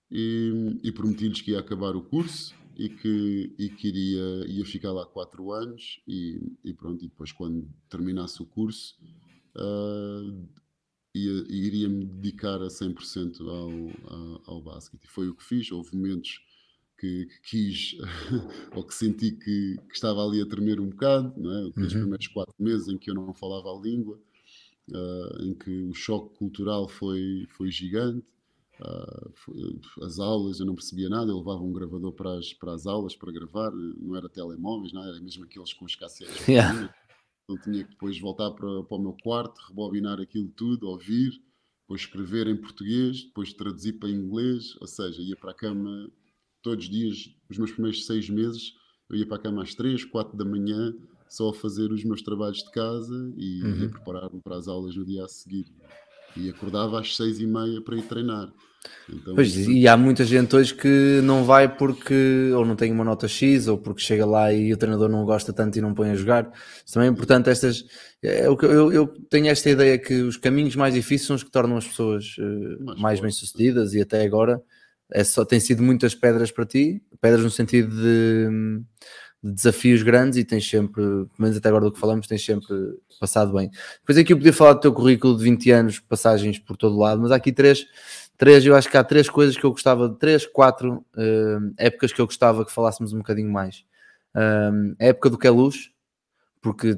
[0.09, 4.93] e, e prometi-lhes que ia acabar o curso e que, e que iria, ia ficar
[4.93, 8.97] lá quatro anos e, e pronto, e depois quando terminasse o curso
[9.57, 10.47] uh,
[11.13, 15.03] ia, iria me dedicar a 100% ao, ao, ao basquete.
[15.03, 15.69] E foi o que fiz.
[15.73, 16.41] Houve momentos
[16.97, 17.97] que, que quis
[18.73, 21.63] ou que senti que, que, estava ali a tremer um bocado, não é?
[21.65, 21.71] Uhum.
[21.71, 24.17] primeiros quatro meses em que eu não falava a língua,
[24.91, 28.25] uh, em que o choque cultural foi, foi gigante.
[28.81, 32.85] Uh, as aulas eu não percebia nada, eu levava um gravador para as, para as
[32.85, 36.35] aulas para gravar, não era telemóveis, não era mesmo aqueles com os cassetes.
[36.47, 36.93] Yeah.
[37.43, 41.31] Então tinha que depois voltar para, para o meu quarto, rebobinar aquilo tudo, ouvir,
[41.81, 46.11] depois escrever em português, depois traduzir para inglês, ou seja, ia para a cama
[46.61, 48.73] todos os dias, os meus primeiros seis meses,
[49.09, 50.93] eu ia para a cama às três, quatro da manhã,
[51.27, 53.89] só a fazer os meus trabalhos de casa e uhum.
[53.89, 55.65] preparar-me para as aulas no dia a seguir.
[56.37, 58.53] E acordava às seis e meia para ir treinar.
[59.11, 59.71] Então, pois, isso...
[59.71, 63.67] e há muita gente hoje que não vai porque ou não tem uma nota X
[63.67, 66.51] ou porque chega lá e o treinador não gosta tanto e não põe a jogar.
[66.85, 67.49] Isso também é importante.
[67.49, 67.83] Estas,
[68.23, 71.51] é, eu, eu, eu tenho esta ideia que os caminhos mais difíceis são os que
[71.51, 74.61] tornam as pessoas uh, mais bem-sucedidas e até agora
[75.11, 78.47] é só, tem sido muitas pedras para ti, pedras no sentido de,
[79.43, 82.67] de desafios grandes e tens sempre, pelo menos até agora do que falamos, tens sempre
[83.19, 83.71] passado bem.
[84.01, 87.21] Depois aqui eu podia falar do teu currículo de 20 anos, passagens por todo lado,
[87.21, 87.87] mas há aqui três
[88.39, 92.21] três, eu acho que há três coisas que eu gostava, três, quatro uh, épocas que
[92.21, 93.83] eu gostava que falássemos um bocadinho mais.
[94.33, 95.51] Uh, a época do que é
[96.61, 96.97] porque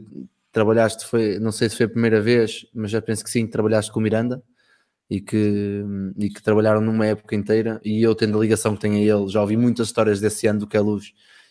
[0.51, 3.91] trabalhaste, foi, não sei se foi a primeira vez, mas já penso que sim, trabalhaste
[3.91, 4.43] com o Miranda
[5.09, 5.83] e que,
[6.15, 7.81] e que trabalharam numa época inteira.
[7.83, 10.59] E eu, tendo a ligação que tenho a ele, já ouvi muitas histórias desse ano
[10.59, 10.81] do que é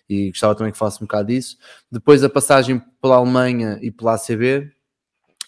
[0.09, 1.57] e gostava também que falasse um bocado disso.
[1.91, 4.71] Depois a passagem pela Alemanha e pela ACB,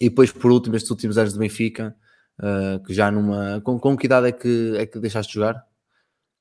[0.00, 1.94] e depois por último, estes últimos anos de Benfica
[2.40, 3.60] uh, que já numa.
[3.60, 5.64] Com, com que idade é que, é que deixaste de jogar?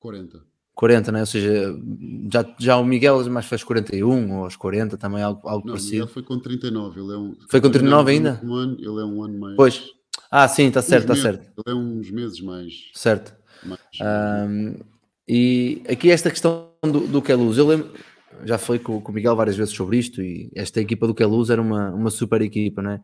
[0.00, 0.42] 40.
[0.74, 1.20] 40, né?
[1.20, 1.78] Ou seja,
[2.32, 5.92] já, já o Miguel mais faz 41 ou aos 40 também, algo, algo não, parecido.
[5.92, 7.36] Miguel foi com 39, ele é um.
[7.48, 8.40] Foi com 39 ainda?
[8.42, 9.56] Um ano, ele é um ano mais.
[9.56, 9.84] Pois.
[10.30, 11.42] Ah, sim, está certo, está certo.
[11.66, 12.90] Ele é uns meses mais.
[12.94, 13.34] Certo.
[13.64, 13.80] Mais,
[14.50, 14.74] um,
[15.28, 17.92] e aqui esta questão do, do que é luz, eu lembro,
[18.44, 21.22] já falei com, com o Miguel várias vezes sobre isto e esta equipa do que
[21.22, 23.00] é luz era uma, uma super equipa, né?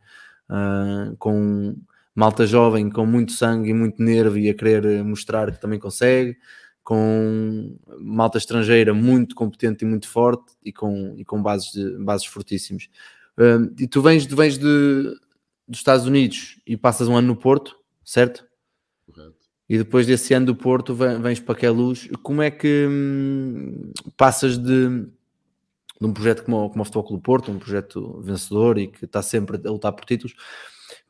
[0.50, 1.76] Uh, com
[2.18, 6.36] malta jovem com muito sangue e muito nervo e a querer mostrar que também consegue,
[6.82, 12.26] com malta estrangeira muito competente e muito forte e com, e com bases, de, bases
[12.26, 12.88] fortíssimas.
[13.38, 15.16] Uh, e tu vens, tu vens de,
[15.68, 18.44] dos Estados Unidos e passas um ano no Porto, certo?
[19.06, 19.36] Correto.
[19.68, 22.08] E depois desse ano do Porto vens para Queluz.
[22.24, 24.88] Como é que hum, passas de,
[26.00, 29.22] de um projeto como, como o Futebol Clube Porto, um projeto vencedor e que está
[29.22, 30.34] sempre a lutar por títulos,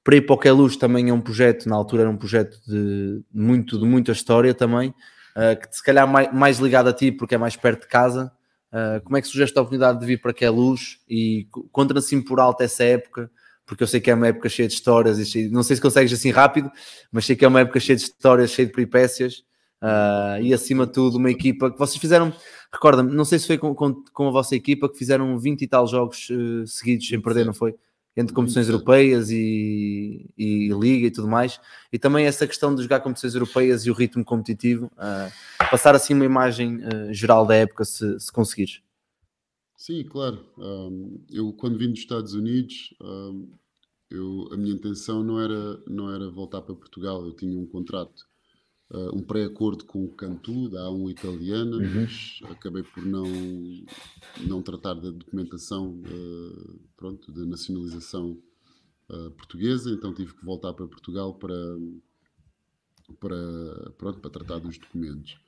[0.02, 3.22] para ir para o Queluz também é um projeto, na altura era um projeto de,
[3.32, 7.34] muito, de muita história também, uh, que se calhar mais, mais ligado a ti porque
[7.34, 8.32] é mais perto de casa.
[8.72, 12.40] Uh, como é que surgiu a oportunidade de vir para Queluz e conta assim por
[12.40, 13.30] alto essa época?
[13.66, 16.12] Porque eu sei que é uma época cheia de histórias, e não sei se consegues
[16.12, 16.70] assim rápido,
[17.12, 19.44] mas sei que é uma época cheia de histórias, cheia de peripécias.
[19.80, 22.32] Uh, e acima de tudo uma equipa que vocês fizeram,
[22.72, 25.68] recorda-me, não sei se foi com, com, com, a vossa equipa que fizeram 20 e
[25.68, 27.76] tal jogos uh, seguidos sem perder, não foi?
[28.18, 31.60] Entre competições europeias e, e, liga e tudo mais,
[31.92, 36.14] e também essa questão de jogar competições europeias e o ritmo competitivo, uh, passar assim
[36.14, 38.82] uma imagem uh, geral da época se, se conseguires.
[39.76, 40.44] Sim, claro.
[40.58, 43.48] Um, eu quando vim dos Estados Unidos, um,
[44.10, 48.26] eu, a minha intenção não era, não era voltar para Portugal, eu tinha um contrato
[48.90, 51.94] uh, um pré-acordo com o Cantu, da A1 italiana, uhum.
[51.94, 53.26] mas acabei por não,
[54.46, 58.38] não tratar da documentação uh, pronto, da nacionalização
[59.10, 61.56] uh, portuguesa, então tive que voltar para Portugal para,
[63.20, 65.38] para, pronto, para tratar dos documentos.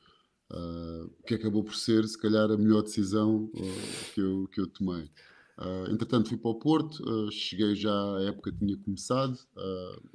[0.52, 4.66] Uh, que acabou por ser, se calhar, a melhor decisão uh, que, eu, que eu
[4.66, 5.04] tomei.
[5.56, 9.38] Uh, entretanto, fui para o Porto, cheguei já, a época tinha começado,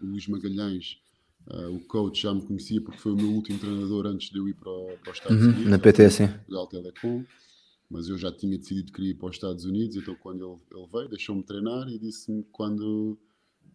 [0.01, 0.99] o Luís Magalhães
[1.47, 4.47] Uh, o coach já me conhecia porque foi o meu último treinador antes de eu
[4.47, 4.71] ir para,
[5.03, 5.67] para os Estados uhum, Unidos.
[5.67, 6.27] Na PT, sim.
[6.27, 7.23] Portugal Telecom.
[7.89, 10.79] mas eu já tinha decidido que queria ir para os Estados Unidos, então quando ele,
[10.79, 13.15] ele veio, deixou-me treinar e disse-me quando,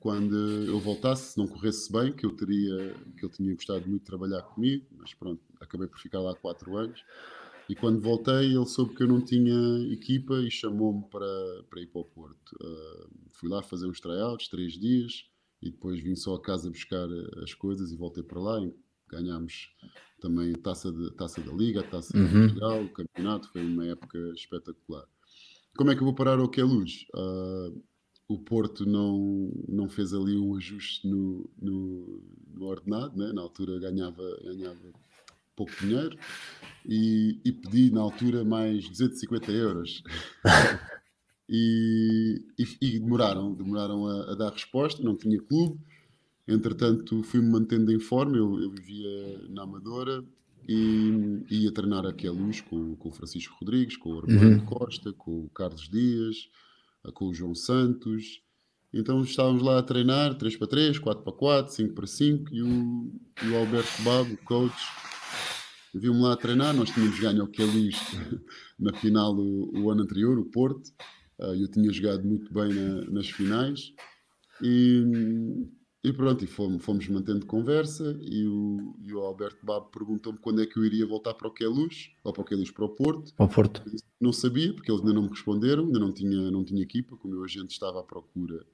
[0.00, 4.00] quando eu voltasse, se não corresse bem, que eu teria, que ele tinha gostado muito
[4.00, 7.04] de trabalhar comigo, mas pronto, acabei por ficar lá quatro anos.
[7.68, 9.54] E quando voltei, ele soube que eu não tinha
[9.92, 12.52] equipa e chamou-me para, para ir para o Porto.
[12.60, 15.29] Uh, fui lá fazer uns tryouts, três dias,
[15.62, 17.06] e depois vim só a casa buscar
[17.42, 18.60] as coisas e voltei para lá.
[19.08, 19.74] Ganhámos
[20.20, 22.26] também a taça, de, taça da Liga, a taça Uhum.
[22.26, 23.48] de Portugal, o campeonato.
[23.52, 25.04] Foi uma época espetacular.
[25.76, 27.06] Como é que eu vou parar ao que é luz?
[27.14, 27.70] Ah,
[28.28, 32.22] o Porto não, não fez ali um ajuste no, no,
[32.54, 33.32] no ordenado, né?
[33.32, 34.78] na altura ganhava, ganhava
[35.56, 36.16] pouco dinheiro
[36.86, 40.02] e, e pedi na altura mais 250 euros.
[41.50, 45.78] e, e, e demoraram, demoraram a, a dar resposta, não tinha clube.
[46.46, 48.36] Entretanto, fui-me mantendo em forma.
[48.36, 50.24] Eu, eu vivia na Amadora
[50.68, 54.64] e e ia treinar aqui a luz com, com o Francisco Rodrigues, com o Armando
[54.64, 56.48] Costa, com o Carlos Dias,
[57.12, 58.40] com o João Santos.
[58.92, 62.62] Então estávamos lá a treinar 3 para 3, 4 para 4, 5 para 5 e
[62.62, 64.76] o, e o Alberto Babo, o coach,
[65.94, 66.74] viu-me lá a treinar.
[66.74, 67.96] Nós tínhamos ganho ao que luz
[68.78, 70.90] na final o, o ano anterior, o Porto.
[71.40, 73.92] Ah, eu tinha jogado muito bem na- nas finais
[74.62, 75.66] e,
[76.04, 80.62] e pronto, e fomos, fomos mantendo conversa e o, e o Alberto Babo perguntou-me quando
[80.62, 82.84] é que eu iria voltar para o que luz, ou para o que luz para
[82.84, 83.34] o Porto.
[83.34, 83.82] Porto.
[83.86, 86.64] Eu disse que Não sabia, porque eles ainda não me responderam, ainda não tinha, não
[86.64, 88.66] tinha equipa, como o meu agente estava à procura.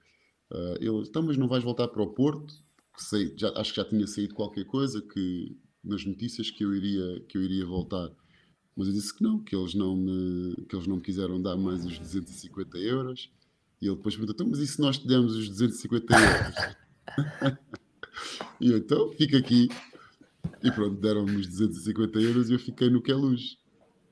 [0.53, 2.55] Ah, ele, então, mas não vais voltar para o Porto?
[2.99, 7.21] Sei- já, acho que já tinha saído qualquer coisa que, nas notícias que eu iria,
[7.29, 8.11] que eu iria voltar.
[8.77, 11.57] Mas eu disse que não, que eles não me, que eles não me quiseram dar
[11.57, 13.31] mais os 250 euros.
[13.81, 17.57] E ele depois perguntou, então, mas e se nós te demos os 250 euros?
[18.61, 19.69] e eu, então, fica aqui.
[20.63, 23.15] E pronto, deram-me os 250 euros e eu fiquei no que é.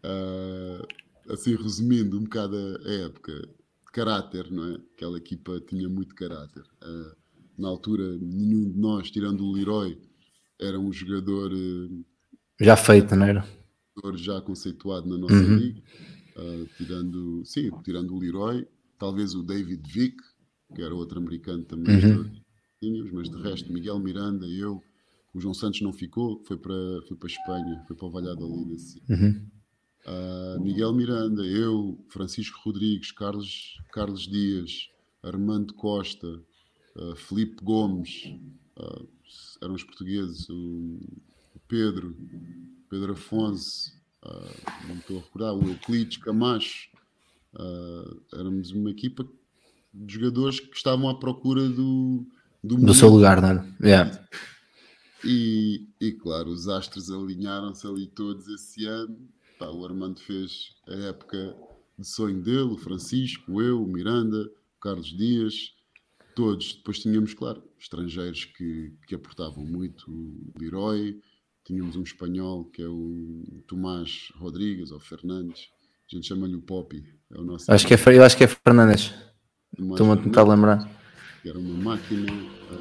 [0.03, 0.87] Ah,
[1.31, 3.49] assim, resumindo um bocado a, época,
[3.93, 4.75] caráter, não é?
[4.95, 6.65] Aquela equipa tinha muito caráter.
[6.81, 7.15] Ah,
[7.59, 9.99] na altura, nenhum de nós, tirando o Leroy,
[10.61, 13.64] era um jogador, eh, Já feito, não era?
[13.97, 15.57] Jogador já conceituado na nossa Uhum.
[15.57, 15.83] liga.
[16.37, 18.67] Ah, tirando, sim, tirando o Leroy,
[18.99, 20.17] talvez o David Vick,
[20.75, 22.31] que era outro americano também, Uhum.
[23.13, 24.83] mas de resto, Miguel Miranda, eu,
[25.33, 26.75] o João Santos não ficou, foi para,
[27.07, 28.75] foi para a Espanha, foi para o Valladolid.
[28.75, 29.01] Assim.
[29.09, 29.47] Uhum.
[30.07, 34.89] Ah, Miguel Miranda, eu, Francisco Rodrigues, Carlos, Carlos Dias,
[35.23, 36.43] Armando Costa,
[36.97, 38.25] ah, Felipe Gomes,
[38.77, 39.03] ah,
[39.63, 40.99] eram os portugueses, o
[41.69, 42.15] Pedro,
[42.95, 44.51] Pedro Afonso, ah,
[44.87, 46.89] não estou a recordar, o Euclides Camacho,
[47.57, 49.27] ah, éramos uma equipa
[49.93, 52.25] de jogadores que estavam à procura do,
[52.63, 53.77] do, Do seu lugar, não era?
[53.83, 54.29] Yeah.
[55.25, 59.29] E, e claro, os astros alinharam-se ali todos esse ano.
[59.59, 61.57] Pá, o Armando fez a época
[61.99, 65.73] de sonho dele, o Francisco, eu, o Miranda, o Carlos Dias,
[66.37, 66.75] todos.
[66.75, 71.21] Depois tínhamos, claro, estrangeiros que, que aportavam muito, o Leroy,
[71.65, 75.69] tínhamos um espanhol que é o Tomás Rodrigues ou Fernandes,
[76.11, 78.47] a gente chama-lhe o Poppy, é o nosso Acho que é, eu acho que é
[78.47, 79.13] Fernandes.
[79.77, 80.89] Estou-me a tentar lembrar.
[81.43, 82.27] que era uma máquina.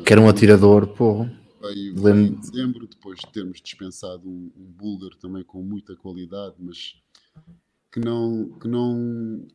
[0.05, 1.31] Que era um atirador, porra.
[1.61, 6.55] veio, veio em dezembro, depois de termos dispensado um, um búlgaro também com muita qualidade,
[6.59, 6.95] mas
[7.91, 9.47] que não, que não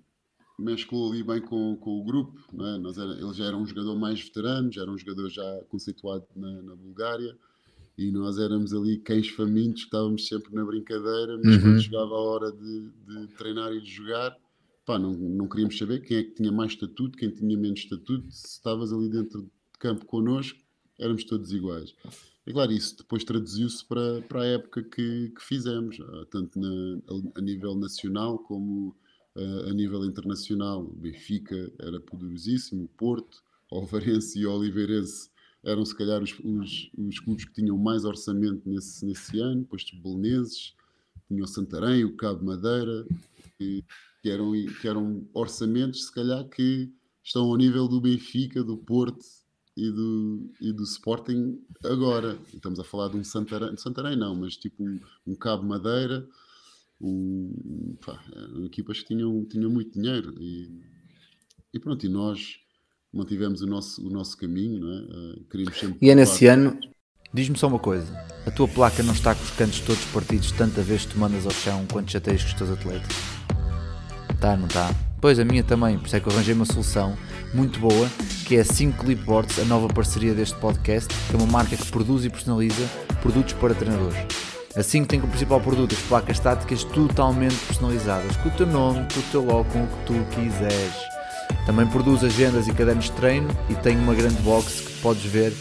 [0.59, 2.41] mesclou ali bem com, com o grupo.
[2.53, 2.79] Não é?
[2.79, 6.27] Nós era, ele já era um jogador mais veterano, já era um jogador já conceituado
[6.35, 7.37] na, na Bulgária,
[7.99, 11.59] e nós éramos ali cães famintos, estávamos sempre na brincadeira, mas Uhum.
[11.59, 14.37] quando chegava a hora de, de treinar e de jogar,
[14.87, 18.27] pá, não, não queríamos saber quem é que tinha mais estatuto, quem tinha menos estatuto,
[18.31, 20.59] se estavas ali dentro de campo connosco,
[20.99, 21.95] éramos todos iguais.
[22.47, 27.01] E claro, isso depois traduziu-se para, para a época que, que fizemos, ah, tanto na-
[27.37, 28.97] a, a nível nacional como
[29.37, 30.83] ah, a nível internacional.
[30.83, 35.31] O Benfica era poderosíssimo, o Porto, o Alvarense e o Oliveirense
[35.69, 39.83] eram se calhar os, os, os clubes que tinham mais orçamento nesse, nesse ano, depois
[39.83, 40.75] os Belenenses,
[41.29, 43.07] tinha o Santarém, o Cabo Madeira,
[43.59, 43.85] que,
[44.23, 46.91] que eram, que eram orçamentos se calhar que
[47.23, 49.25] estão ao nível do Benfica, do Porto
[49.77, 52.39] e do, e do Sporting agora.
[52.53, 56.27] Estamos a falar de um Santarém, Santarém não, mas tipo um, um Cabo Madeira,
[56.99, 58.25] um, pá,
[58.65, 60.81] equipas que tinham, tinham muito dinheiro e,
[61.75, 62.59] e pronto, e nós
[63.13, 65.07] mantivemos o nosso, o nosso caminho, não é?
[65.11, 66.79] Ah, queríamos sempre E é nesse ano.
[67.33, 68.07] Diz-me só uma coisa:
[68.47, 71.45] a tua placa não está com os cantos todos partidos tanta vez que tu mandas
[71.45, 73.17] ao chão quando chateias com os teus atletas?
[74.41, 74.95] Tá, não tá?
[75.21, 77.17] Pois a minha também, por isso é que eu arranjei uma solução
[77.53, 78.09] muito boa,
[78.47, 81.91] que é a 5 Clipboards, a nova parceria deste podcast, que é uma marca que
[81.91, 82.89] produz e personaliza
[83.21, 84.17] produtos para treinadores.
[84.77, 89.09] Assim que tem como principal produto as placas táticas totalmente personalizadas, com o teu nome,
[89.13, 91.08] com o teu logo, com o que tu quiseres.
[91.69, 95.53] Também produz agendas e cadernos de treino e tem uma grande box que podes ver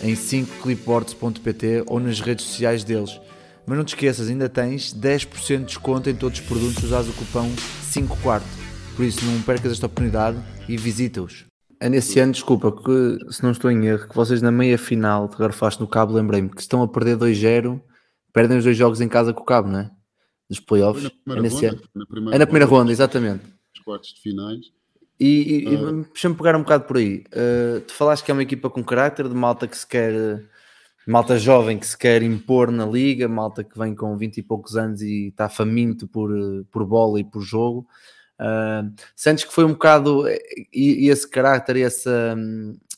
[0.00, 3.20] em 5clipboards.pt ou nas redes sociais deles.
[3.66, 7.12] Mas não te esqueças, ainda tens 10% de desconto em todos os produtos usados o
[7.14, 7.50] cupom
[7.82, 8.46] 5 quarto.
[8.94, 11.46] Por isso não percas esta oportunidade e visita-os.
[11.80, 15.28] É nesse ano, desculpa, que se não estou em erro, que vocês na meia final,
[15.34, 17.82] agora faz no cabo, lembrei-me que estão a perder 2-0,
[18.32, 19.90] perdem os dois jogos em casa com o cabo, não é?
[20.48, 21.02] Dos playoffs.
[21.02, 21.82] Foi na É primeira nesse ronda, ano.
[21.92, 23.42] na primeira É na primeira ronda, ronda, exatamente.
[23.76, 24.75] Os quartos de finais.
[25.18, 26.04] E, e, Ah.
[26.12, 27.24] deixa-me pegar um bocado por aí.
[27.32, 30.12] Uh, tu falaste que é uma equipa com caráter, de malta que se quer,
[31.06, 34.76] malta jovem que se quer impor na liga, malta que vem com 20 e poucos
[34.76, 37.86] anos e está faminto por, uh, por bola e por jogo.
[38.38, 42.36] Uh, sentes que foi um bocado e, e esse caráter, e essa,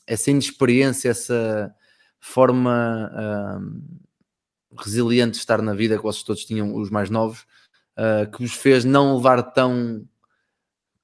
[0.06, 1.72] essa inexperiência, essa
[2.20, 3.10] forma
[3.60, 3.80] hum,
[4.76, 7.46] resiliente de estar na vida que vocês todos tinham, os mais novos,
[7.96, 10.04] uh, que vos fez não levar tão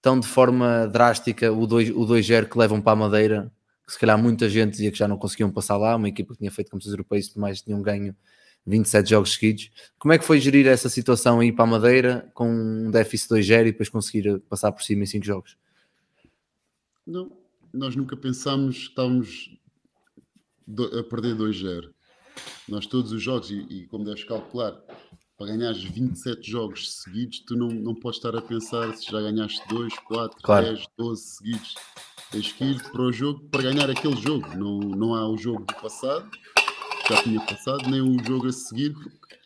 [0.05, 3.51] tão de forma drástica o 2 o 2-0 que levam para a Madeira,
[3.87, 6.40] que se calhar muita gente dizia que já não conseguiam passar lá, uma equipa que
[6.40, 8.14] tinha feito competições europeias e tudo mais, tinham ganho
[8.67, 9.71] 27 jogos seguidos.
[9.99, 13.61] Como é que foi gerir essa situação aí para a Madeira com um déficit 2-0
[13.61, 15.57] e depois conseguir passar por cima em 5 jogos?
[17.07, 17.33] Não,
[17.73, 19.59] nós nunca pensámos que estávamos
[20.69, 21.88] a perder 2-0.
[22.69, 24.79] Nós todos os jogos, e, e como deves calcular,
[25.37, 29.61] para ganhares 27 jogos seguidos, tu não, não podes estar a pensar se já ganhaste
[29.68, 30.66] 2, 4, Claro.
[30.66, 31.75] 10, 12 seguidos.
[32.31, 34.47] Tens que ir para o jogo para ganhar aquele jogo.
[34.57, 38.53] Não, não há o jogo do passado, que já tinha passado, nem o jogo a
[38.53, 39.37] seguir, porque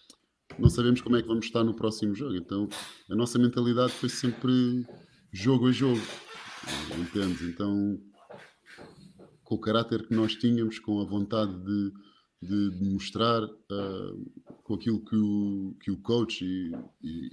[0.59, 2.37] não sabemos como é que vamos estar no próximo jogo.
[2.37, 2.69] Então
[3.11, 4.87] a nossa mentalidade foi sempre
[5.33, 6.01] jogo a jogo.
[6.99, 7.43] Entendes?
[7.43, 7.99] Então,
[9.43, 11.93] com o caráter que nós tínhamos, com a vontade de,
[12.43, 14.13] de, de mostrar, ah,
[14.69, 16.73] com aquilo que o, que o coach, e,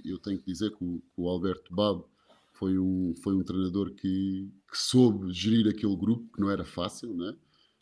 [0.04, 2.08] e eu tenho que dizer que o, que o Alberto Babo
[2.54, 7.14] foi um, foi um treinador que, que soube gerir aquele grupo, que não era fácil,
[7.14, 7.36] né?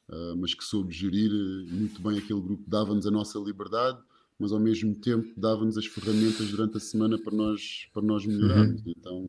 [0.09, 4.03] Ah, mas que soube gerir eh, muito bem aquele grupo, dava-nos a nossa liberdade,
[4.39, 8.83] mas ao mesmo tempo dava-nos as ferramentas durante a semana para nós, para nós melhorarmos.
[8.87, 9.27] Então,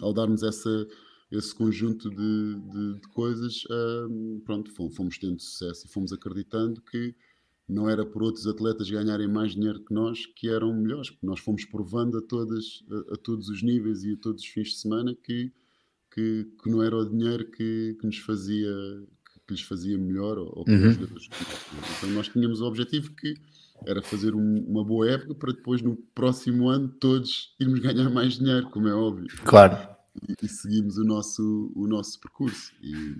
[0.00, 0.86] ao darmos essa,
[1.30, 3.64] esse conjunto de, de- de coisas,
[4.08, 7.14] hum, pronto, fom- fomos tendo sucesso e fomos acreditando que
[7.68, 11.40] não era por outros atletas ganharem mais dinheiro que nós que eram melhores, porque nós
[11.40, 14.76] fomos provando a, todas, a, a todos os níveis e a todos os fins de
[14.78, 15.50] semana que,
[16.12, 18.70] que, que não era o dinheiro que, que nos fazia
[19.46, 20.90] que, lhes fazia melhor ou, Uhum.
[21.98, 23.34] então nós tínhamos o objetivo que
[23.86, 28.38] era fazer um- uma boa época para depois no próximo ano todos irmos ganhar mais
[28.38, 29.76] dinheiro, como é óbvio Claro.
[30.28, 32.72] e, e seguimos o nosso, o nosso percurso.
[32.82, 33.16] E,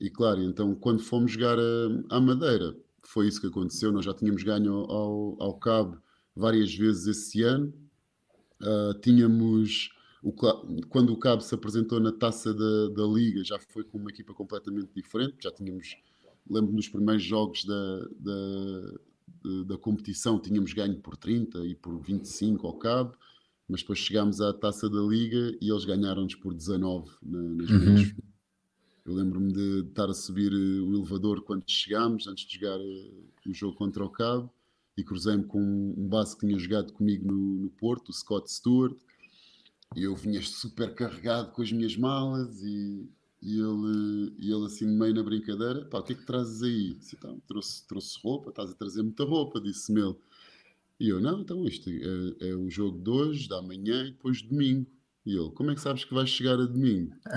[0.00, 2.74] e claro, então quando fomos jogar a, à Madeira,
[3.14, 3.92] foi isso que aconteceu.
[3.92, 5.96] Nós já tínhamos ganho ao, ao, Cabo
[6.34, 7.72] várias vezes esse ano.
[8.60, 10.32] Ah, tínhamos, o,
[10.88, 14.34] quando o Cabo se apresentou na taça da, da Liga, já foi com uma equipa
[14.34, 15.36] completamente diferente.
[15.44, 15.96] Já tínhamos,
[16.50, 18.92] lembro nos primeiros jogos da, da,
[19.44, 23.16] da, da competição, tínhamos ganho por 30 e por 25 ao Cabo
[23.66, 28.12] mas depois chegámos à taça da Liga e eles ganharam-nos por 19 na- nas Uhum.
[29.04, 33.10] Eu lembro-me de estar a subir eh, o elevador quando chegámos, antes de jogar eh,
[33.46, 34.50] o jogo contra o Cabo,
[34.96, 38.96] e cruzei-me com um base que tinha jogado comigo no, no Porto, o Scott Stewart,
[39.94, 43.06] e eu vinha super carregado com as minhas malas e,
[43.42, 46.94] e ele, e ele assim meio na brincadeira, pá, o que é que trazes aí?
[46.94, 50.16] Disse, "Então, trouxe, trouxe roupa, estás a trazer muita roupa, disse-me ele.
[50.98, 54.38] E eu, não, então isto é, é o jogo de hoje, da manhã e depois
[54.38, 54.86] de domingo.
[55.26, 57.14] E ele, como é que sabes que vais chegar a domingo?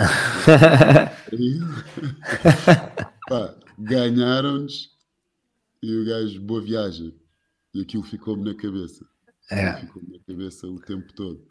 [3.79, 4.91] Ganharam-nos
[5.81, 7.15] e o gajo, boa viagem.
[7.73, 9.05] E aquilo ficou-me na cabeça.
[9.51, 9.77] É.
[9.77, 11.45] Ficou-me na cabeça o tempo todo.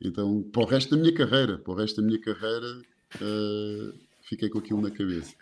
[0.00, 2.82] Então, para o resto da minha carreira, para o resto da minha carreira,
[3.20, 5.34] eh, fiquei com aquilo na cabeça.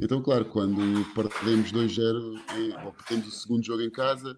[0.00, 0.76] Então, claro, quando
[1.14, 4.36] perdemos 2-0 eh, ou perdemos o segundo jogo em casa,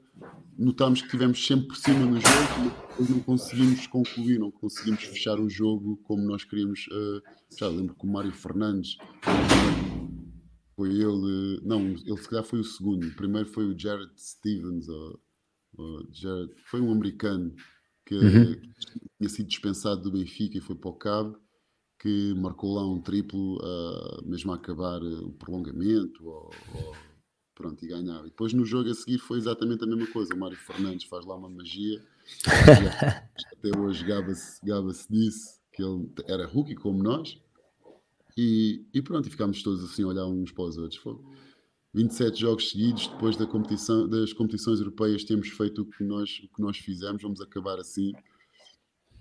[0.58, 5.02] notámos que tivemos sempre por cima no jogo, mas depois não conseguimos concluir, não conseguimos
[5.04, 6.86] fechar o jogo como nós queríamos.
[6.92, 7.22] eh,
[7.58, 8.96] já lembro que o Mário Fernandes
[10.74, 13.06] foi ele, não, ele se calhar foi o segundo.
[13.08, 15.20] O primeiro foi o Jared Stevens, ou,
[15.78, 17.54] ou Jared, foi um americano
[18.04, 18.54] que, Uhum.
[18.54, 18.68] que
[19.18, 21.38] tinha sido dispensado do Benfica e foi para o Cabo,
[21.98, 26.96] que marcou lá um triplo, ah, mesmo a acabar eh, o prolongamento, ou, ou-
[27.54, 28.26] pronto, e ganhava.
[28.26, 30.34] E depois no jogo a seguir foi exatamente a mesma coisa.
[30.34, 32.02] O Mário Fernandes faz lá uma magia.
[33.58, 37.38] Até hoje gaba-se gaba disso, que ele era rookie como nós.
[38.36, 41.00] E, e pronto, e ficámos todos assim a olhar uns para os outros.
[41.00, 41.34] Fogo.
[41.94, 46.48] 27 jogos seguidos, depois da competição, das competições europeias, temos feito o que nós, o
[46.54, 48.12] que nós fizemos, vamos acabar assim.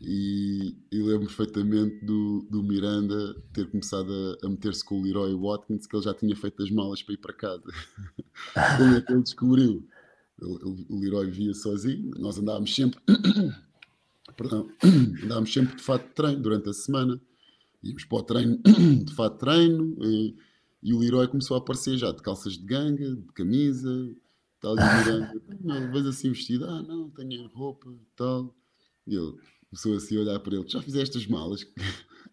[0.02, 4.12] E, e lembro perfeitamente do, do Miranda ter começado
[4.44, 7.14] a, a meter-se com o Leroy Watkins, que ele já tinha feito as malas para
[7.14, 7.64] ir para casa.
[8.78, 9.88] Como é que ele descobriu?
[10.42, 13.00] Ele- O Leroy via sozinho, nós andávamos sempre,
[14.38, 14.70] perdão,
[15.24, 17.20] andávamos sempre de fato de treino durante a semana.
[17.84, 18.60] Íamos para o treino
[19.06, 20.36] de fato de treino e,
[20.84, 24.16] e o Leroy começou a aparecer já de calças de ganga, de camisa,
[24.60, 28.56] tal, e o Miranda, não, assim vestido, ah não, tenho roupa e tal.
[29.08, 29.36] E ele
[29.76, 31.66] começou assim a olhar para ele, já fizeste as malas?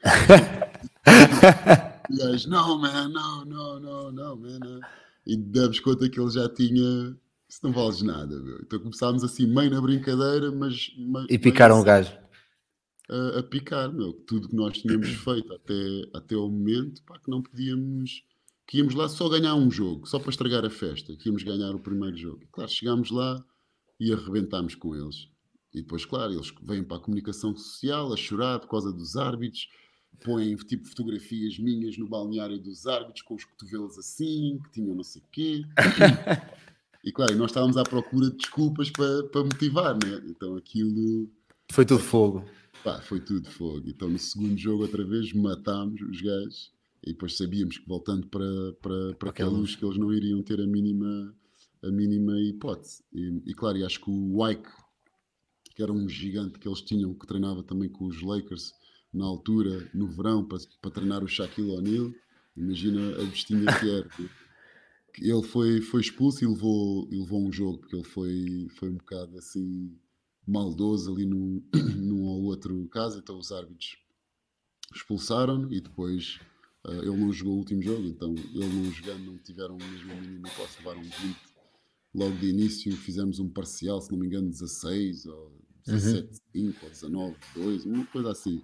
[2.11, 4.59] E o gajo, não, man, não, não, não, não, man.
[4.59, 4.81] não."
[5.27, 7.17] E demos conta que ele já tinha.
[7.49, 8.59] Isso não vales nada, meu.
[8.61, 10.93] Então começámos assim, meio na brincadeira, mas.
[10.99, 12.19] mas E picaram o meio gajo.
[13.09, 14.13] A, a picar, meu.
[14.13, 18.25] Tudo que nós tínhamos feito até, até ao momento, pá, que não podíamos.
[18.67, 21.75] Que íamos lá só ganhar um jogo, só para estragar a festa, que íamos ganhar
[21.75, 22.43] o primeiro jogo.
[22.43, 23.45] E, claro, chegámos lá
[24.01, 25.29] e arrebentámos com eles.
[25.75, 29.69] E depois, claro, eles vêm para a comunicação social a chorar por causa dos árbitros,
[30.23, 35.03] põem tipo fotografias minhas no balneário dos árbitros com os cotovelos assim, que tinham não
[35.03, 35.63] sei o quê.
[37.05, 40.23] E claro, nós estávamos à procura de desculpas para, para motivar, né?
[40.27, 41.29] Então aquilo
[41.71, 42.45] Foi tudo fogo.
[42.85, 43.83] pá, foi tudo fogo.
[43.89, 46.71] Então no segundo jogo, outra vez, matámos os gajos
[47.03, 48.45] e depois sabíamos que voltando para,
[48.81, 51.35] para, para aquela luz que eles não iriam ter a mínima,
[51.83, 53.03] a mínima hipótese.
[53.13, 54.71] E, e claro, e acho que o Wyke,
[55.75, 58.73] que era um gigante que eles tinham, que treinava também com os Lakers
[59.13, 62.13] na altura, no verão, para, para treinar o Shaquille O'Neal,
[62.57, 64.09] imagina a bestinha que era.
[65.21, 68.95] Ele foi, foi expulso e levou, e levou um jogo, porque ele foi, foi um
[68.95, 69.95] bocado assim
[70.47, 71.63] maldoso ali num,
[71.97, 73.99] num ou outro caso, então os árbitros
[74.95, 76.41] expulsaram-no e depois
[76.87, 80.17] eh, ele não jogou o último jogo, então ele não jogando não tiveram mesmo a
[80.17, 81.37] mínima hipótese, levaram 20
[82.15, 86.91] logo de início, fizemos um parcial, se não me engano 16 ou 17, 5 ou
[86.91, 88.63] 19, 2, uma coisa assim.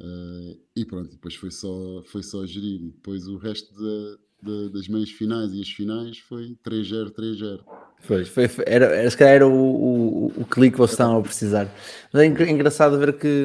[0.00, 2.80] Eh, e pronto, depois foi só, foi só gerir.
[2.82, 7.62] E depois o resto da- da- das meias finais e as finais foi 3-0, 3-0.
[8.02, 11.18] Foi, foi, foi- era, era, se calhar era o, o, o clique que vocês estavam
[11.18, 11.70] a precisar.
[12.10, 13.44] Mas é engra- engraçado ver que,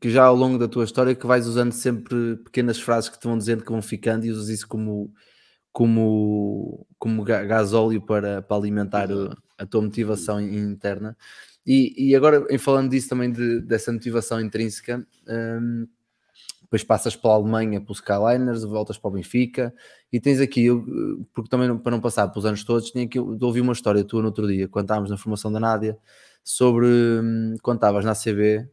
[0.00, 3.24] que já ao longo da tua história que vais usando sempre pequenas frases que te
[3.26, 5.12] vão dizendo que vão ficando e usas isso como,
[5.72, 11.16] como, como ga- gasóleo para, para alimentar o- a tua motivação in- interna.
[11.66, 15.86] E, e agora, em falando disso também, de- dessa motivação intrínseca, hum,
[16.62, 19.74] depois passas pela Alemanha, pelos Skyliners, voltas para o Benfica,
[20.12, 20.84] e tens aqui, eu,
[21.34, 24.20] porque também para não passar pelos anos todos, tinha aqui, eu ouvi uma história tua
[24.22, 25.98] no outro dia, quando estávamos na formação da Nádia,
[26.44, 28.68] sobre hum, quando estavas na CB,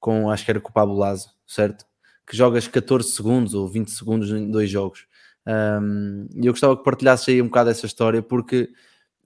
[0.00, 1.84] com, acho que era com o Pablo Lazo, certo?
[2.26, 5.06] Que jogas 14 segundos ou 20 segundos em dois jogos.
[5.46, 8.70] Hum, E eu gostava que partilhasses aí um bocado essa história, porque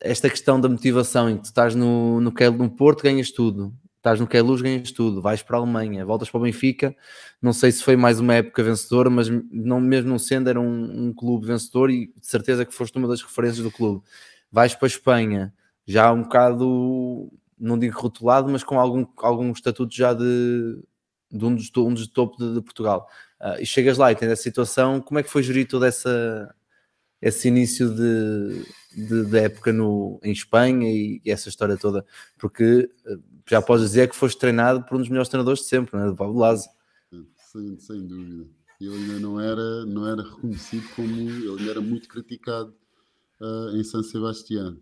[0.00, 4.18] esta questão da motivação em que tu estás no, no, no Porto, ganhas tudo, estás
[4.18, 6.96] no Queluz, ganhas tudo, vais para a Alemanha, voltas para o Benfica,
[7.40, 11.08] não sei se foi mais uma época vencedora, mas não, mesmo não sendo, era um,
[11.08, 14.02] um clube vencedor e de certeza que foste uma das referências do clube.
[14.50, 15.54] Vais para a Espanha,
[15.86, 20.82] já um bocado, não digo rotulado, mas com algum, algum estatuto já de,
[21.30, 23.06] de um, dos, um dos topo de, de Portugal.
[23.38, 26.54] Ah, e chegas lá e tens essa situação, como é que foi gerir toda essa
[27.22, 32.04] esse início de, de, de época no, em Espanha e, e essa história toda?
[32.38, 33.18] Porque eh,
[33.48, 36.06] já podes dizer que foste treinado por um dos melhores treinadores de sempre, né?
[36.06, 36.68] do Pablo Lazo.
[37.52, 38.46] Sem, sem dúvida.
[38.80, 41.10] Ele ainda não era, não era reconhecido como.
[41.12, 42.72] Ele ainda era muito criticado
[43.40, 44.76] ah, em San Sebastián.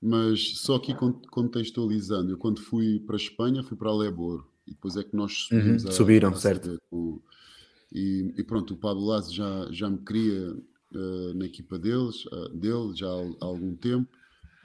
[0.00, 4.72] Mas só aqui con- contextualizando, eu quando fui para a Espanha fui para Aleboro e
[4.72, 6.76] depois é que nós subimos Uhum, a- subiram, a certo.
[6.90, 7.20] Com-
[7.92, 10.54] e, e pronto, o Pablo Lazo já, já me queria
[10.94, 13.10] ah, na equipa deles, ah, dele já há,
[13.40, 14.16] há algum tempo,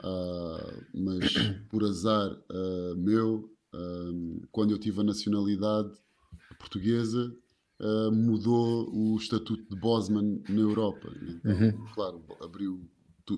[0.04, 1.26] ah, mas
[1.70, 5.92] por azar ah, meu, ah, quando eu tive a nacionalidade
[6.58, 7.36] portuguesa,
[8.14, 11.12] mudou o estatuto de Bosman na Europa.
[11.22, 11.86] Então, Uhum.
[11.94, 12.88] claro, abriu,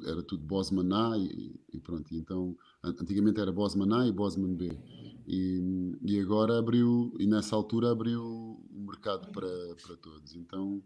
[0.05, 2.13] era tudo Bosman A e, e pronto.
[2.13, 4.77] Então, an- antigamente era Bosman A e Bosman B.
[5.25, 5.61] E,
[6.01, 9.47] e agora abriu, e nessa altura abriu o mercado para,
[9.81, 10.35] para todos.
[10.35, 10.83] Então,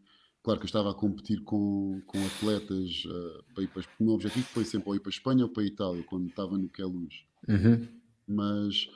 [0.48, 4.14] claro que eu estava a competir com, com atletas ah, para ir para, o meu
[4.14, 6.70] objetivo foi sempre ou ir para a Espanha ou para a Itália, quando estava no
[6.70, 7.86] Queluz Uhum.
[8.26, 8.90] mas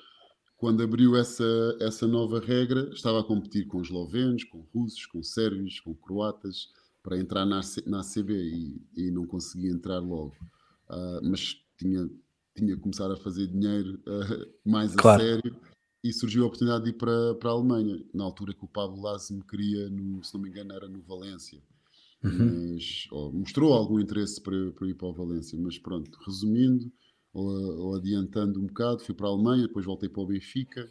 [0.55, 1.43] quando abriu essa,
[1.81, 6.69] essa nova regra, estava a competir com eslovenos, com russos, com sérvios, com croatas,
[7.03, 10.33] para entrar na, na ACB e, e não conseguia entrar logo.
[10.89, 12.09] Ah, mas tinha,
[12.55, 15.21] tinha que começar a fazer dinheiro ah, mais a Claro.
[15.21, 15.55] sério
[16.03, 19.01] e surgiu a oportunidade de ir para, para a Alemanha, na altura que o Pablo
[19.01, 21.61] Lasso me queria, no, se não me engano, era no Valência.
[22.23, 26.91] mas, ou mostrou algum interesse para, para ir para o Valência, mas pronto, resumindo,
[27.33, 30.89] ou, ou adiantando um bocado, fui para a Alemanha, depois voltei para o Benfica.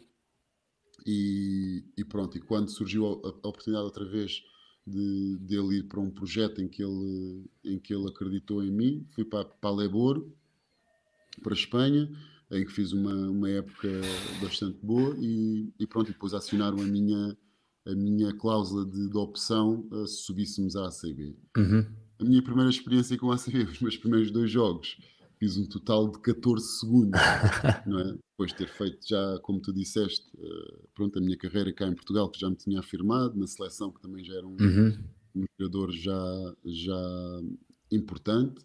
[1.05, 4.43] E, e pronto, e quando surgiu a, a oportunidade outra vez
[4.85, 8.71] de, de ele ir para um projeto em que ele, em que ele acreditou em
[8.71, 10.35] mim, fui para, para Leboro,
[11.41, 12.09] para a Espanha,
[12.51, 13.87] em que fiz uma, uma época
[14.41, 17.37] bastante boa e, e pronto, e depois acionaram a minha,
[17.87, 21.35] a minha cláusula de, de opção uh, se subíssemos à ACB.
[21.57, 21.85] Uhum.
[22.19, 24.97] A minha primeira experiência com a ACB, os meus primeiros dois jogos,
[25.39, 27.19] fiz um total de 14 segundos,
[27.87, 28.15] não é?
[28.31, 31.95] Depois de ter feito já, como tu disseste, uh, pronto, a minha carreira cá em
[31.95, 34.97] Portugal, que já me tinha afirmado, na seleção, que também já era um, Uhum.
[35.35, 37.41] um jogador já, já
[37.91, 38.61] importante.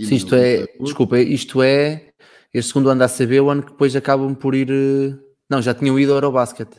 [0.00, 2.12] Sim, isto é, desculpa, isto é
[2.54, 4.70] este segundo ano da ACB, o ano que depois acabam por ir.
[4.70, 5.18] eh,
[5.50, 6.70] Não, já tinham ido ao Eurobasket.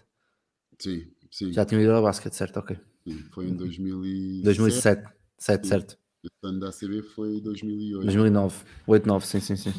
[0.79, 2.57] Sim, sim, Já tinham ido ao Eurobasket, certo?
[2.59, 2.77] Ok.
[3.07, 3.17] sim.
[3.33, 4.43] Foi em 2007.
[4.43, 5.69] 2007, 7, Sim.
[5.69, 5.97] certo.
[6.23, 8.03] Este ano da ACB foi 2008.
[8.05, 8.55] 2009,
[8.87, 9.73] 8, 9, sim, sim, sim.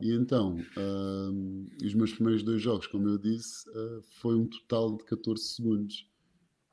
[0.00, 4.96] E então, hum, os meus primeiros dois jogos, como eu disse, ah, foi um total
[4.96, 6.06] de 14 segundos.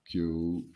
[0.05, 0.67] Que eu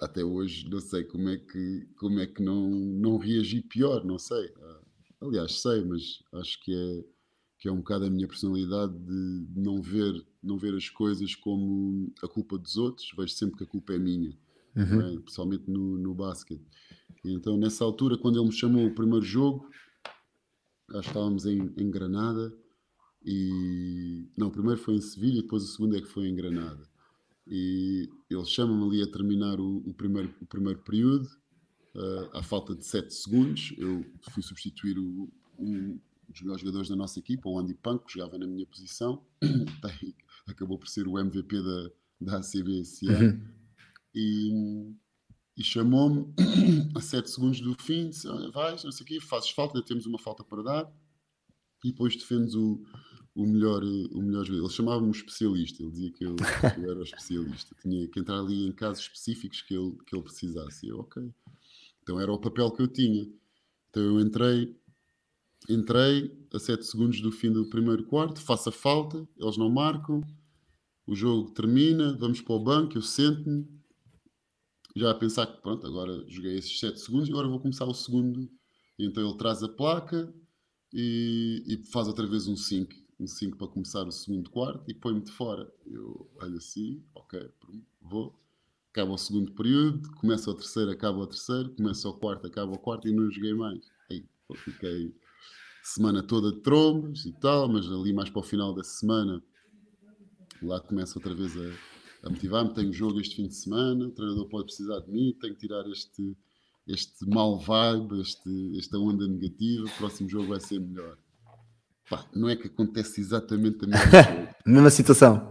[0.00, 4.18] até hoje não sei como é que, como é que não, não reagi pior, não
[4.18, 4.52] sei.
[4.60, 4.80] Ah,
[5.20, 7.04] aliás, sei, mas acho que é,
[7.58, 12.12] que é um bocado a minha personalidade de não ver, não ver as coisas como
[12.22, 14.36] a culpa dos outros, vejo sempre que a culpa é minha,
[14.74, 15.18] não é?
[15.18, 16.64] principalmente no, no basquete.
[17.24, 19.68] E então, nessa altura, quando ele me chamou o primeiro jogo,
[20.90, 22.54] já estávamos em, em Granada
[23.24, 26.88] e não, o primeiro foi em Sevilha depois o segundo é que foi em Granada.
[27.46, 31.28] E ele chama-me ali a terminar o, o primeiro, o primeiro período,
[31.98, 33.74] ah, à falta de 7 segundos.
[33.76, 35.28] Eu fui substituir o-
[35.58, 39.24] um dos melhores jogadores da nossa equipa, o Andy Punk, que jogava na minha posição,
[40.46, 41.90] acabou por ser o MVP da,
[42.20, 43.42] da ACB esse ano.
[44.14, 44.92] E,
[45.56, 46.32] e chamou-me
[46.94, 50.18] a 7 segundos do fim, disse, vais, não sei o quê, fazes falta, temos uma
[50.18, 50.92] falta para dar,
[51.84, 52.82] e depois defendes o,
[53.34, 54.66] o melhor, eh, o melhor jogador.
[54.66, 58.18] Ele chamava-me um especialista, ele dizia que eu, que eu era o especialista, tinha que
[58.20, 60.86] entrar ali em casos específicos que ele, que ele precisasse.
[60.86, 61.30] E eu, ok.
[62.08, 63.30] Então era o papel que eu tinha.
[63.90, 64.74] Então eu entrei,
[65.68, 70.22] entrei a 7 segundos do fim do primeiro quarto, faço a falta, eles não marcam,
[71.06, 73.68] o jogo termina, vamos para o banco, eu sento-me,
[74.96, 78.50] já a pensar que pronto, agora joguei esses 7 segundos agora vou começar o segundo.
[78.98, 80.32] Então ele traz a placa
[80.90, 82.90] e, e faz outra vez um 5,
[83.20, 85.70] um 5 para começar o segundo quarto e põe-me de fora.
[85.84, 87.50] Eu olho assim, ok,
[88.00, 88.34] vou.
[88.98, 92.78] Acaba o segundo período, começa o terceiro, acaba o terceiro, começa o quarto, acaba o
[92.80, 93.78] quarto e não joguei mais.
[94.10, 94.24] Aí,
[94.56, 95.14] fiquei
[95.84, 99.40] semana toda de trombas e tal, mas ali mais para o final da semana
[100.60, 102.74] lá começa outra vez a, a motivar-me.
[102.74, 105.88] Tenho jogo este fim de semana, o treinador pode precisar de mim, tenho que tirar
[105.88, 106.36] este,
[106.88, 109.86] este mau vibe, este, esta onda negativa.
[109.86, 111.16] O próximo jogo vai ser melhor.
[112.10, 114.56] Pá, não é que acontece exatamente a mesma coisa.
[114.66, 115.48] Mesma situação.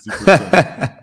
[0.00, 0.90] situação.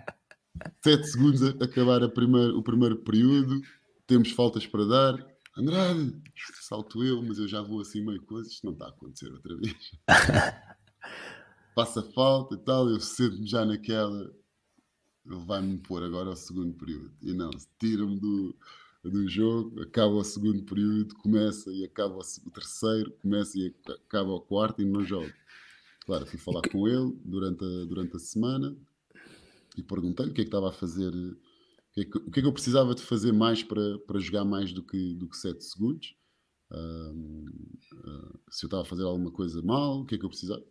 [0.82, 3.60] Sete segundos a acabar a primeir, o primeiro período,
[4.06, 5.26] temos faltas para dar.
[5.56, 6.14] Andrade,
[6.62, 9.56] salto eu, mas eu já vou assim meio coisa, isto não está a acontecer outra
[9.56, 9.74] vez.
[11.74, 14.32] Passa falta e tal, eu sento-me já naquela,
[15.26, 17.12] ele vai-me pôr agora ao segundo período.
[17.22, 18.56] E não, tira-me do,
[19.04, 24.30] do jogo, acaba o segundo período, começa e acaba o, terceiro, começa e ac- acaba
[24.30, 25.32] o quarto e não jogo.
[26.06, 28.76] Claro, fui falar com ele durante a, durante a semana
[29.78, 31.36] e perguntei-lhe o que é que estava a fazer, o
[31.94, 34.72] que é que, que é que eu precisava de fazer mais para, para jogar mais
[34.72, 36.14] do que, do que 7 segundos.
[36.70, 37.46] Ahm,
[38.04, 40.62] ah, se eu estava a fazer alguma coisa mal, o que é que eu precisava.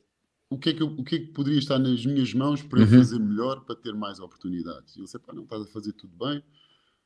[0.50, 2.80] O que, é que eu- o que é que poderia estar nas minhas mãos para
[2.80, 2.92] eu Uhum.
[3.00, 4.96] fazer melhor, para ter mais oportunidades?
[4.96, 6.42] E ele disse: pá, não estás a fazer tudo bem.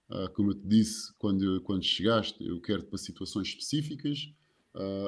[0.10, 4.30] Ah, como eu te disse, quando, eu- quando chegaste, eu quero-te para situações específicas.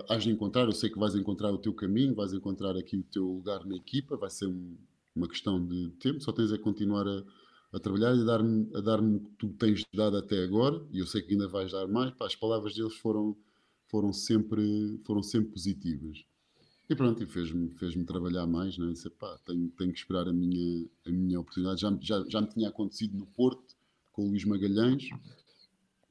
[0.10, 3.04] Has de encontrar, eu sei que vais encontrar o teu caminho, vais encontrar aqui o
[3.04, 4.78] teu lugar na equipa, vai ser um-
[5.16, 7.24] uma questão de tempo, só tens é que continuar a,
[7.74, 11.00] a trabalhar e a dar-me a dar o que tu tens dado até agora, e
[11.00, 12.14] eu sei que ainda vais dar mais.
[12.16, 13.36] Pá, as palavras deles foram,
[13.88, 16.24] foram, sempre, foram sempre positivas.
[16.90, 18.92] E pronto, e fez-me fez trabalhar mais, né?
[18.92, 21.82] Disse, pá, tenho, tenho que esperar a minha, a minha oportunidade.
[21.82, 23.76] Já, já, já me tinha acontecido no Porto,
[24.12, 25.10] com o Luís Magalhães,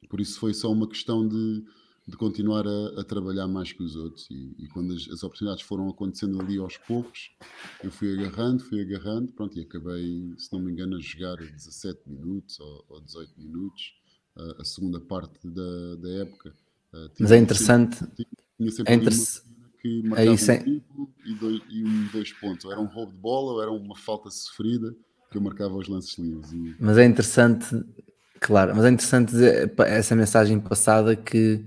[0.08, 1.64] por isso foi só uma questão de,
[2.06, 4.28] de continuar a, a trabalhar mais que os outros.
[4.30, 7.30] E, e quando as, as oportunidades foram acontecendo ali aos poucos,
[7.82, 12.00] eu fui agarrando, fui agarrando, pronto, e acabei, se não me engano, a jogar 17
[12.08, 13.94] minutos ou, ou 18 minutos,
[14.36, 16.50] a, a segunda parte da, da época.
[16.92, 17.96] Uh, Mas é sempre- interessante.
[18.56, 21.62] tinha sempre É ali uma interess- cena que marcava isso é- um triplo e, dois,
[21.70, 22.64] e um, dois pontos.
[22.64, 24.94] Ou era um roubo de bola ou era uma falta sofrida
[25.30, 26.52] que eu marcava os lances livres.
[26.52, 27.66] E, Mas é interessante
[28.44, 31.64] Claro, mas é interessante dizer essa mensagem passada que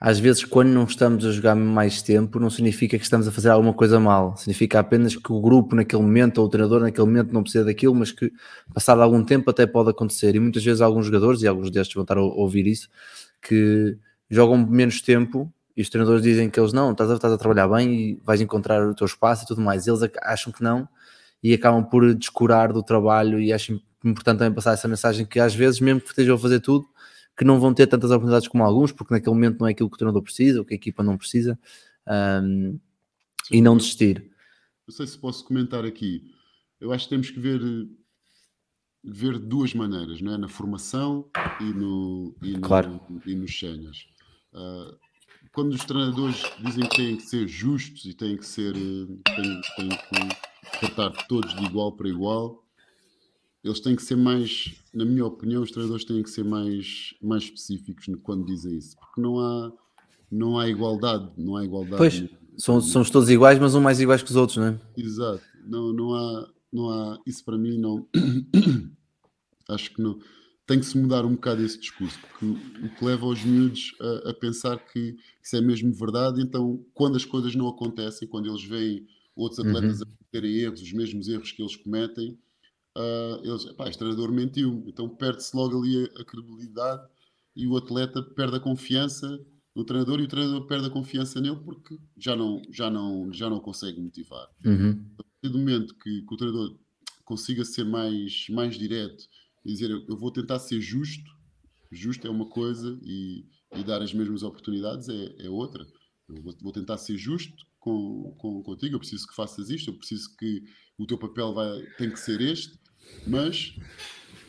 [0.00, 3.50] às vezes quando não estamos a jogar mais tempo não significa que estamos a fazer
[3.50, 7.30] alguma coisa mal, significa apenas que o grupo naquele momento ou o treinador naquele momento
[7.32, 8.32] não precisa daquilo, mas que
[8.72, 10.34] passado algum tempo até pode acontecer.
[10.34, 12.88] E muitas vezes alguns jogadores, e alguns destes vão estar a ouvir isso,
[13.42, 13.98] que
[14.30, 17.68] jogam menos tempo e os treinadores dizem que eles não, estás a, estás a trabalhar
[17.68, 20.88] bem e vais encontrar o teu espaço e tudo mais, eles ac- acham que não
[21.42, 25.54] e acabam por descurar do trabalho e acho importante também passar essa mensagem que às
[25.54, 26.86] vezes, mesmo que estejam a fazer tudo,
[27.36, 29.94] que não vão ter tantas oportunidades como alguns, porque naquele momento não é aquilo que
[29.94, 31.58] o treinador precisa, ou que a equipa não precisa,
[32.42, 32.78] um,
[33.50, 34.30] e não desistir.
[34.86, 36.30] Não sei se posso comentar aqui.
[36.80, 37.60] Eu acho que temos que ver,
[39.02, 40.38] ver de duas maneiras, não é?
[40.38, 41.28] na formação
[41.60, 43.00] e, no, e, no, Claro.
[43.26, 44.06] e nos séniores.
[44.52, 44.94] Ah,
[45.52, 49.60] quando os treinadores dizem que têm que ser justos e têm que ser eh, têm,
[49.76, 52.63] têm que tratar todos de igual para igual,
[53.64, 57.44] eles têm que ser mais, na minha opinião, os treinadores têm que ser mais, mais
[57.44, 59.72] específicos quando dizem isso, porque não há,
[60.30, 61.96] não há igualdade, não há igualdade.
[61.96, 62.24] Pois,
[62.58, 64.80] são, somos todos iguais, mas um mais iguais que os outros, não é?
[64.96, 65.42] Exato.
[65.66, 67.18] Não, não, há, não há.
[67.26, 68.06] Isso para mim não.
[69.68, 70.18] Acho que não.
[70.66, 74.30] Tem que se mudar um bocado esse discurso, porque o que leva os miúdos a,
[74.30, 78.64] a pensar que isso é mesmo verdade, então quando as coisas não acontecem, quando eles
[78.64, 79.06] veem
[79.36, 82.38] outros atletas a cometerem erros, os mesmos erros que eles cometem,
[82.96, 87.08] ah, eles, pá, este treinador mentiu, então perde-se logo ali a, a credibilidade
[87.56, 89.38] e o atleta perde a confiança
[89.74, 93.50] no treinador e o treinador perde a confiança nele porque já não, já não, já
[93.50, 95.04] não consegue motivar Uhum.
[95.18, 96.78] a partir do momento que, que o treinador
[97.24, 99.24] consiga ser mais, mais direto
[99.64, 101.30] e dizer eu, eu vou tentar ser justo,
[101.90, 105.86] justo é uma coisa e, e dar as mesmas oportunidades é, é outra.
[106.28, 109.94] Eu vou, vou tentar ser justo com, com, contigo, eu preciso que faças isto, eu
[109.98, 110.62] preciso que
[110.96, 112.78] o teu papel vai, tem que ser este,
[113.24, 113.74] mas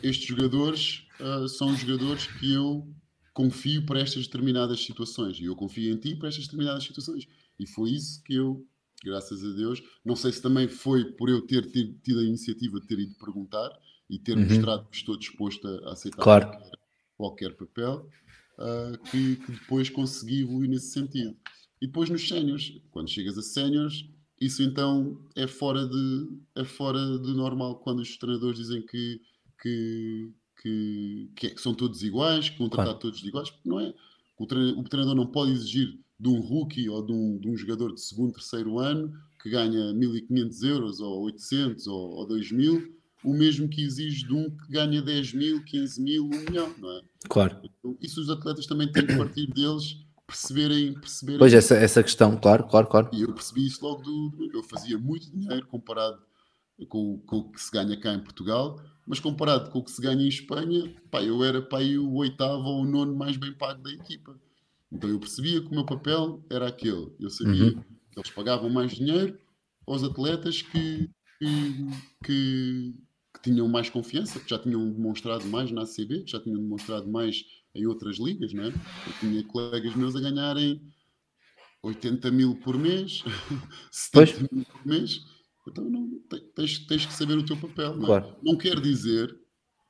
[0.02, 2.88] estes jogadores ah, são os jogadores que eu
[3.34, 7.28] confio para estas determinadas situações e eu confio em ti para estas determinadas situações.
[7.60, 8.66] E foi isso que eu,
[9.04, 12.80] graças a Deus, não sei se também foi por eu ter tido, tido a iniciativa
[12.80, 13.72] de ter ido perguntar
[14.10, 14.46] e ter Uhum.
[14.48, 16.46] mostrado que estou disposto a, aceitar Claro.
[16.48, 16.80] qualquer,
[17.18, 18.10] qualquer papel,
[18.58, 21.36] ah, que, que depois consegui evoluir nesse sentido.
[21.82, 24.06] E depois nos séniores, quando chegas a séniores,
[24.46, 29.22] isso então é fora de é fora de normal quando os treinadores dizem que
[29.62, 30.32] que,
[30.62, 33.00] que, que é- são todos iguais, que vão tratar Claro.
[33.00, 33.94] todos de iguais, porque não é.
[34.38, 37.56] O tre- o treinador não pode exigir de um rookie ou de um, de um
[37.58, 42.94] jogador de segundo, terceiro ano que ganha 1500 euros ou 800 ou, ou 2000,
[43.24, 46.92] o mesmo que exige de um que ganha 10 mil, 15 mil, 1 milhão, não
[46.92, 47.02] é?
[47.30, 47.58] Claro.
[47.64, 52.38] Então, isso os atletas também têm que partir deles perceberem, perceberem Pois, essa, essa questão,
[52.38, 53.10] claro, claro, claro.
[53.14, 54.50] e eu percebi isso logo do.
[54.54, 56.20] Eu fazia muito dinheiro comparado
[56.90, 59.92] com, o- com o que se ganha cá em Portugal, mas comparado com o que
[59.92, 63.54] se ganha em Espanha, pá, eu era pá, o oitavo ou o nono mais bem
[63.54, 64.40] pago da equipa.
[64.92, 67.14] Então eu percebia que o meu papel era aquele.
[67.20, 67.84] Eu sabia Uhum.
[68.12, 69.38] que eles pagavam mais dinheiro
[69.88, 71.10] aos atletas que,
[71.40, 71.88] que,
[72.24, 72.94] que-
[73.36, 77.08] que tinham mais confiança, que já tinham demonstrado mais na ACB, que já tinham demonstrado
[77.08, 77.44] mais
[77.76, 78.68] em outras ligas, não é?
[78.68, 80.82] Eu tinha colegas meus a ganharem
[81.84, 83.24] 80 mil por mês,
[83.92, 85.22] 70 mil por mês.
[85.68, 87.96] Então não, te- tens, tens que saber o teu papel.
[87.96, 88.06] Não, é?
[88.08, 88.36] Claro.
[88.44, 89.36] não quer dizer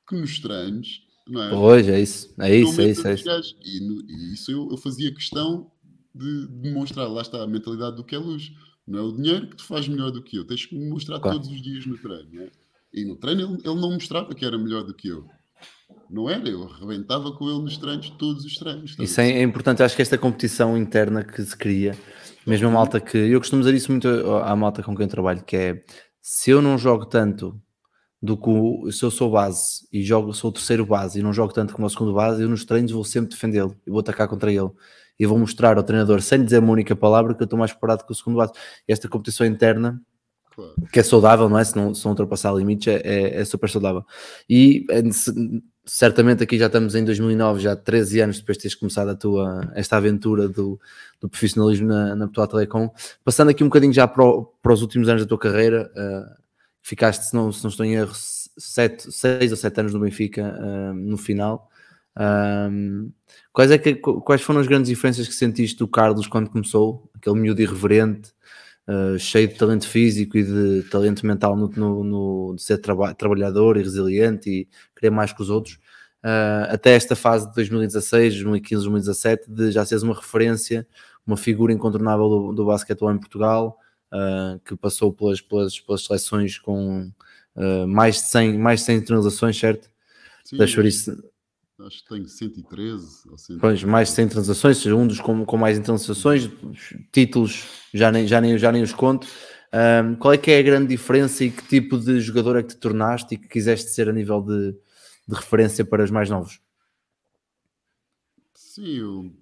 [0.08, 1.50] que nos treinos, não é?
[1.50, 3.06] Pois, é isso, é isso, é isso.
[3.08, 3.56] É isso.
[3.62, 5.70] E, no- e isso eu, eu fazia questão
[6.14, 7.08] de demonstrar.
[7.08, 8.50] Lá está a mentalidade do que é luz.
[8.86, 10.44] Não é o dinheiro que te faz melhor do que eu.
[10.46, 11.38] Tens que me mostrar Claro.
[11.38, 12.28] todos os dias no treino.
[12.32, 12.50] não é?
[12.94, 15.28] E no treino ele, ele não mostrava que era melhor do que eu.
[16.08, 18.90] Não era, eu arrebentava com ele nos treinos, todos os treinos.
[18.90, 21.96] estás Isso a é, é importante, acho que esta competição interna que se cria,
[22.46, 23.16] mesmo a malta que.
[23.18, 25.84] Eu costumo dizer isso muito à malta com quem eu trabalho, que é
[26.22, 27.60] se eu não jogo tanto
[28.22, 31.32] do que o, se eu sou base e jogo, sou o terceiro base e não
[31.32, 34.26] jogo tanto como o segundo base, eu nos treinos vou sempre defendê-lo e vou atacar
[34.28, 34.70] contra ele
[35.18, 37.72] e vou mostrar ao treinador, sem lhe dizer uma única palavra, que eu estou mais
[37.72, 38.52] preparado que o segundo base.
[38.86, 40.00] Esta competição interna
[40.90, 41.64] que é saudável, não é?
[41.64, 44.04] Se não, se não ultrapassar limites, é, é, é super saudável.
[44.48, 45.32] E é, se-
[45.86, 49.70] certamente aqui já estamos em 2009, já 13 anos depois de teres começado a tua,
[49.74, 50.80] esta aventura do,
[51.20, 52.90] do profissionalismo na, na Portugal Telecom.
[53.24, 56.36] Passando aqui um bocadinho já para, o- para os últimos anos da tua carreira, ah,
[56.82, 60.92] ficaste, se não, se não estou em erro, 6 ou 7 anos no Benfica ah,
[60.94, 61.70] no final.
[62.16, 62.68] Ah,
[63.52, 67.08] quais, é que, quais foram as grandes diferenças que sentiste do Carlos quando começou?
[67.14, 68.32] Aquele miúdo irreverente,
[68.88, 73.12] Uh, cheio de talento físico e de talento mental no, no- no- de ser traba-
[73.14, 75.74] trabalhador e resiliente e querer mais que os outros,
[76.24, 80.86] uh, até esta fase de 2016, 2015, 2017, de já seres uma referência,
[81.26, 83.76] uma figura incontornável do, do basquetebol em Portugal,
[84.12, 87.10] uh, que passou pelas, pelas, pelas seleções com
[87.88, 89.90] mais, de 100, mais de 100 internalizações, certo?
[90.44, 91.24] Sim, Deixa eu ver isso.
[91.80, 93.60] Acho que tenho 113 ou 113.
[93.60, 96.50] Pois, mais de 100 transações, seja um dos com, com mais transações,
[97.12, 99.26] títulos já nem, já nem, já nem os conto.
[99.72, 102.70] Um, qual é que é a grande diferença e que tipo de jogador é que
[102.70, 106.60] te tornaste e que quiseste ser a nível de, de referência para os mais novos?
[108.54, 109.32] Sim, eu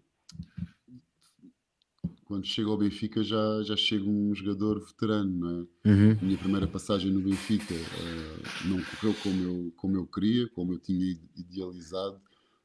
[2.34, 5.88] quando chego ao Benfica já, já chego um jogador veterano, é?
[5.88, 6.18] Uhum.
[6.20, 10.72] A minha primeira passagem no Benfica eh, não correu como eu, como eu queria, como
[10.72, 12.20] eu tinha ide- idealizado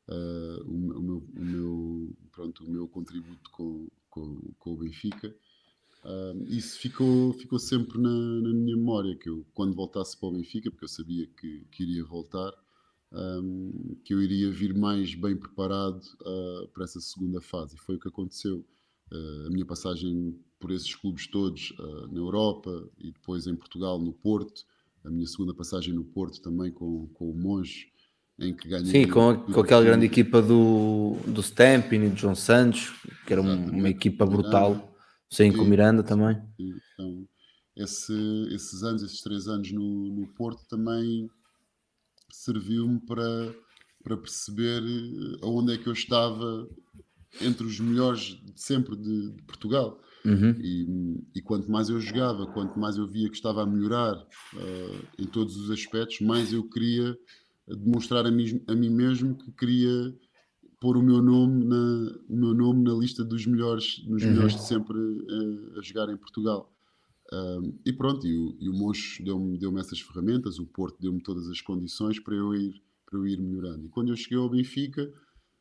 [0.07, 5.35] eh, o, o meu, o, meu, pronto, o meu contributo com, com, com o Benfica.
[6.03, 10.31] Ah, isso ficou, ficou sempre na, na minha memória, que eu quando voltasse para o
[10.31, 12.53] Benfica, porque eu sabia que, que iria voltar,
[13.11, 16.01] ahm, que eu iria vir mais bem preparado
[16.73, 17.75] para essa segunda fase.
[17.75, 18.65] E foi o que aconteceu.
[19.11, 23.99] Ah, a minha passagem por esses clubes todos ah, na Europa e depois em Portugal,
[23.99, 24.63] no Porto,
[25.03, 27.87] a minha segunda passagem no Porto também com, com o Monge,
[28.37, 28.85] em que ganhei.
[28.85, 32.91] Sim, com, com aquela grande equipa do, do Stampin e do João Santos,
[33.25, 34.43] que era um- uma equipa Miranda.
[34.43, 34.95] brutal.
[35.29, 35.65] Sim, com o.
[35.65, 36.41] Miranda também.
[36.57, 37.27] Então,
[37.75, 41.29] esse- esses anos, esses três anos no, no Porto também
[42.31, 43.55] serviu-me para,
[44.03, 46.67] para perceber eh, aonde é que eu estava
[47.41, 50.01] entre os melhores de sempre de, de Portugal.
[50.25, 50.51] Uhum.
[50.59, 54.15] E, e quanto mais eu jogava, quanto mais eu via que estava a melhorar
[54.57, 57.17] eh, em todos os aspectos, mais eu queria
[57.67, 60.13] demonstrar a mim, a mim mesmo que queria
[60.81, 64.29] pôr o meu nome na, o meu nome na lista dos melhores, nos Uhum.
[64.31, 66.73] melhores de sempre eh, a jogar em Portugal.
[67.31, 71.21] Um, e pronto, e o, e o Moncho deu-me deu essas ferramentas, o Porto deu-me
[71.21, 73.85] todas as condições para eu ir, para eu ir melhorando.
[73.85, 75.13] E quando eu cheguei ao Benfica,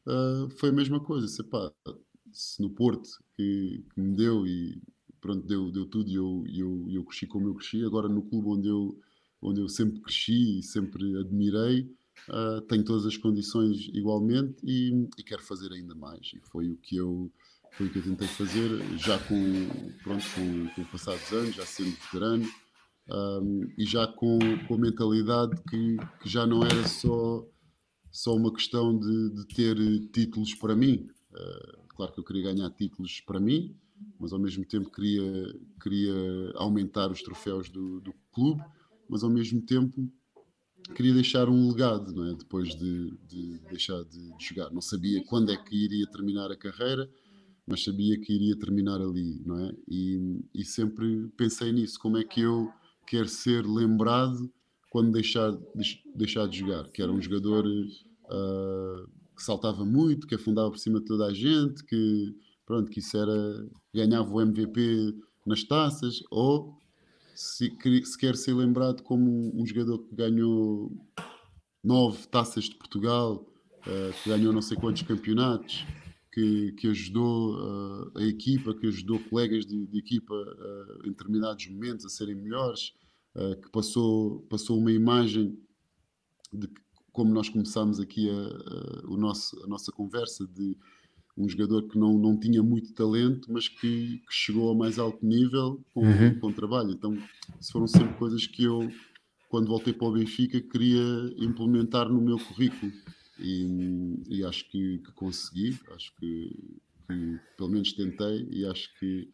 [0.09, 1.29] ah, foi a mesma coisa.
[1.29, 1.73] Se, pá,
[2.33, 4.81] se no Porto que, que me deu e
[5.21, 8.49] pronto, deu, deu tudo e eu, eu, eu cresci como eu cresci, agora no clube
[8.49, 8.99] onde eu,
[9.43, 11.91] onde eu sempre cresci e sempre admirei,
[12.29, 16.31] ah, tenho todas as condições igualmente e, e quero fazer ainda mais.
[16.35, 17.31] E foi o que eu
[17.73, 19.37] foi o que eu tentei fazer, já com,
[20.03, 22.49] pronto, com, com o passar dos anos, já sendo veterano,
[23.09, 27.47] um, e já com, com a mentalidade que, que já não era só,
[28.11, 29.77] só uma questão de, de ter
[30.11, 31.09] títulos para mim.
[31.33, 33.77] Uh, claro que eu queria ganhar títulos para mim,
[34.19, 38.63] mas ao mesmo tempo queria, queria aumentar os troféus do, do clube,
[39.09, 40.11] mas ao mesmo tempo
[40.95, 42.35] queria deixar um legado, não é?
[42.35, 44.71] Depois de, de deixar de jogar.
[44.71, 47.11] Não sabia quando é que iria terminar a carreira,
[47.67, 49.75] mas sabia que iria terminar ali, não é?
[49.87, 52.73] E, e sempre pensei nisso, como é que eu
[53.07, 54.51] quero ser lembrado
[54.91, 57.65] quando deixar, deix- deixar de jogar, que era um jogador
[58.31, 59.05] ah,
[59.37, 62.35] que saltava muito, que afundava por cima de toda a gente, que
[62.67, 65.15] pronto, que isso era ganhava o MVP
[65.47, 66.77] nas taças, ou
[67.35, 67.73] se,
[68.05, 70.93] se quer ser lembrado como um jogador que ganhou
[71.83, 73.47] nove taças de Portugal,
[73.87, 75.87] ah, que ganhou não sei quantos campeonatos,
[76.33, 77.57] que, que ajudou
[78.15, 82.35] ah, a equipa, que ajudou colegas de, de equipa ah, em determinados momentos a serem
[82.35, 82.93] melhores,
[83.63, 85.57] que passou, passou uma imagem
[86.53, 86.69] de
[87.13, 90.77] como nós começámos aqui a, a- o nosso, a nossa conversa, de
[91.37, 95.25] um jogador que não, não tinha muito talento, mas que, que chegou ao mais alto
[95.25, 96.41] nível com, Uhum.
[96.41, 96.91] com trabalho.
[96.91, 97.15] Então,
[97.61, 98.89] isso foram sempre coisas que eu,
[99.49, 101.01] quando voltei para o Benfica, queria
[101.39, 102.93] implementar no meu currículo.
[103.41, 103.67] E,
[104.29, 106.51] e acho que, que consegui, acho que,
[107.07, 109.29] que pelo menos tentei, e acho que,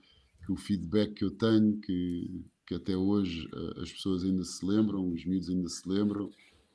[0.45, 4.65] que o feedback que eu tenho, que, que até hoje eh, as pessoas ainda se
[4.65, 6.31] lembram, os miúdos ainda se lembram,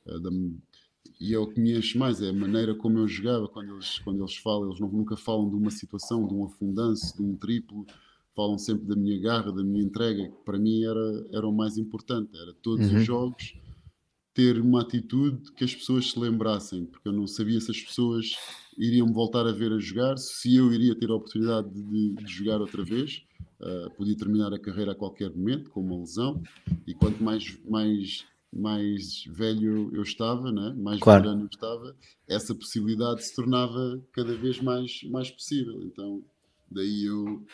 [0.06, 0.30] eh, da,
[1.20, 3.98] e é o que me enche mais, é a maneira como eu jogava, quando eles,
[4.00, 7.36] quando eles falam, eles não, nunca falam de uma situação, de um afundanço, de um
[7.36, 7.86] triplo,
[8.34, 11.76] falam sempre da minha garra, da minha entrega, que para mim era, era o mais
[11.78, 12.94] importante, era todos Uhum.
[12.94, 13.54] os jogos
[14.34, 18.40] ter uma atitude que as pessoas se lembrassem, porque eu não sabia se as pessoas
[18.78, 22.60] iriam voltar a ver a jogar, se eu iria ter a oportunidade de, de jogar
[22.60, 23.22] outra vez,
[23.60, 26.42] Uh, podia terminar a carreira a qualquer momento com uma lesão
[26.86, 30.74] e quanto mais mais mais velho eu estava, né?
[30.78, 31.22] mais Claro.
[31.22, 31.96] veterano eu estava,
[32.26, 35.82] essa possibilidade se tornava cada vez mais mais possível.
[35.84, 36.24] Então
[36.70, 37.44] daí eu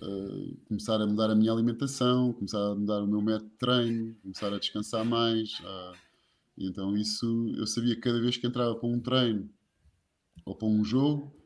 [0.00, 4.16] uh, começar a mudar a minha alimentação, começar a mudar o meu método de treino,
[4.22, 5.60] começar a descansar mais.
[5.60, 5.96] uh,
[6.56, 9.50] então isso eu sabia que cada vez que entrava para um treino
[10.46, 11.41] ou para um jogo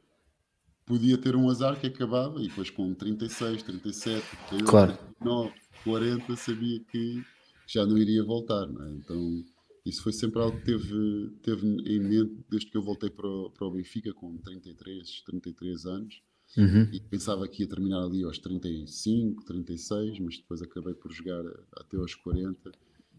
[0.87, 4.93] podia ter um azar que acabava e depois com 36, 37, 38, Claro.
[4.97, 7.25] 39, 40 sabia que
[7.67, 8.67] já não iria voltar.
[8.67, 8.93] não é?
[8.93, 9.45] Então
[9.85, 13.51] isso foi sempre algo que teve, teve em mente desde que eu voltei para o,
[13.51, 16.23] para o Benfica com 33, 33 anos
[16.57, 16.89] Uhum.
[16.93, 21.45] e pensava que ia terminar ali aos 35, 36, mas depois acabei por jogar
[21.77, 22.73] até aos 40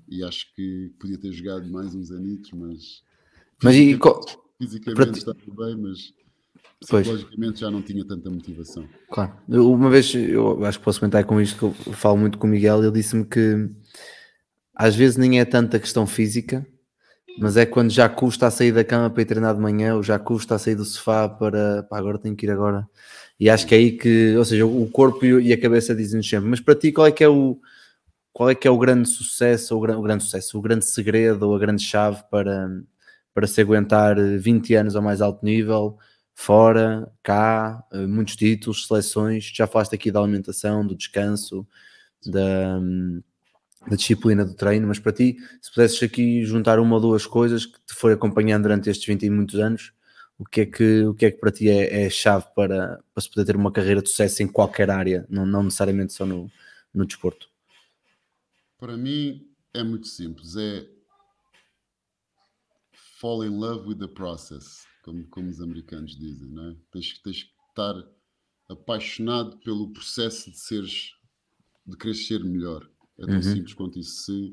[0.08, 3.04] e acho que podia ter jogado mais uns anitos, mas
[3.62, 4.22] Mas e qual,
[4.58, 6.14] Fisicamente ti- estava bem, mas.
[6.80, 8.86] Psicologicamente já não tinha tanta motivação.
[9.12, 9.34] Claro.
[9.48, 12.50] Uma vez, eu acho que posso comentar com isto, que eu falo muito com o
[12.50, 13.70] Miguel, ele disse-me que
[14.76, 16.66] às vezes nem é tanta questão física,
[17.40, 20.04] mas é quando já custa a sair da cama para ir treinar de manhã, ou
[20.04, 22.88] já custa a sair do sofá para, pá, agora tenho que ir agora.
[23.40, 26.28] E acho que é aí que, ou seja, o corpo e e a cabeça dizem-nos
[26.28, 27.60] sempre, mas para ti qual é que é o
[28.34, 30.86] qual é que é o grande sucesso, ou o gran- o grande sucesso, o grande
[30.86, 32.70] segredo ou a grande chave para,
[33.34, 35.98] para se aguentar 20 anos ao mais alto nível,
[36.40, 41.68] fora, cá, eh, muitos títulos, seleções, já falaste aqui da alimentação, do descanso,
[42.24, 42.80] da,
[43.90, 47.66] da disciplina do treino, mas para ti, se pudesses aqui juntar uma ou duas coisas
[47.66, 49.92] que te foi acompanhando durante estes 20 e muitos anos,
[50.38, 53.22] o que é que, o que, é que para ti é, é chave para, para
[53.24, 56.52] se poder ter uma carreira de sucesso em qualquer área, não, não necessariamente só no,
[56.94, 57.50] no desporto?
[58.78, 60.88] Para mim é muito simples, é
[63.20, 66.76] fall in love with the process, como, como os americanos dizem, não é?
[66.92, 67.96] Tens, que- tens que estar
[68.68, 71.12] apaixonado pelo processo de seres,
[71.86, 72.90] de ser melhor.
[73.18, 73.42] É tão Uhum.
[73.42, 74.24] simples quanto isso.
[74.26, 74.52] Se,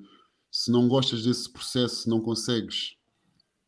[0.51, 2.97] se não gostas desse processo, se não consegues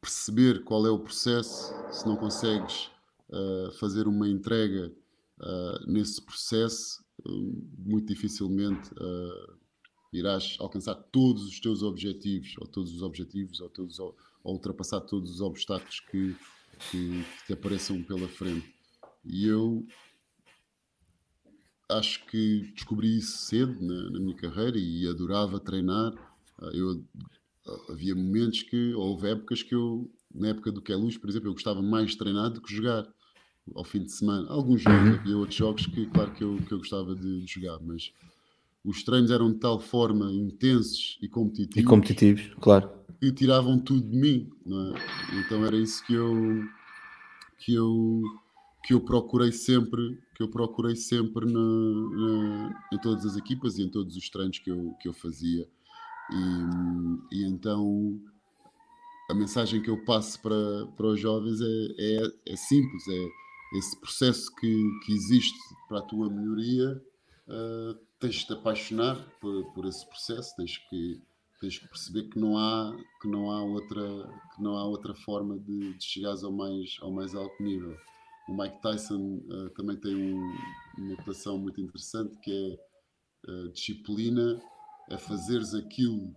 [0.01, 2.91] perceber qual é o processo, se não consegues
[3.32, 4.95] ah, fazer uma entrega
[5.41, 9.55] ah, nesse processo, hum, muito dificilmente ah,
[10.12, 15.01] irás alcançar todos os teus objetivos, ou todos os objetivos, ou, todos, ou, ou ultrapassar
[15.01, 16.37] todos os obstáculos que,
[16.79, 18.74] que, que te apareçam pela frente.
[19.24, 19.87] E eu
[21.89, 26.12] acho que descobri isso cedo na, na minha carreira e adorava treinar.
[26.61, 27.05] Ah, Eu,
[27.66, 31.16] ah, havia momentos que, ou houve épocas que eu, na época do que é luz,
[31.16, 33.07] por exemplo, eu gostava mais de treinar do que jogar
[33.74, 34.49] ao fim de semana.
[34.49, 37.79] Alguns jogos, havia outros jogos que, claro, que eu, que eu gostava de, de jogar,
[37.81, 38.12] mas
[38.87, 42.91] os treinos eram de tal forma intensos e competitivos, E competitivos, claro.
[43.20, 45.39] que tiravam tudo de mim, é?
[45.41, 46.32] Então era isso que eu
[47.59, 48.22] que eu
[48.84, 53.82] que eu procurei sempre que eu procurei sempre na, na- em todas as equipas e
[53.82, 55.66] em todos os treinos que eu que eu fazia
[56.30, 58.20] e, e então
[59.30, 61.66] a mensagem que eu passo para, para os jovens é,
[61.99, 63.28] é, é simples é
[63.78, 65.59] esse processo que, que existe
[65.89, 67.03] para a tua melhoria
[67.49, 71.21] ah, tens de te apaixonar por, por esse processo tens que
[71.61, 74.03] tens que perceber que não há que não há outra
[74.55, 77.97] que não há outra forma de, de chegares ao mais ao mais alto nível
[78.49, 80.57] o Mike Tyson ah, também tem um-
[80.99, 84.61] uma notação muito interessante que é ah, disciplina
[85.11, 86.35] é fazeres aquilo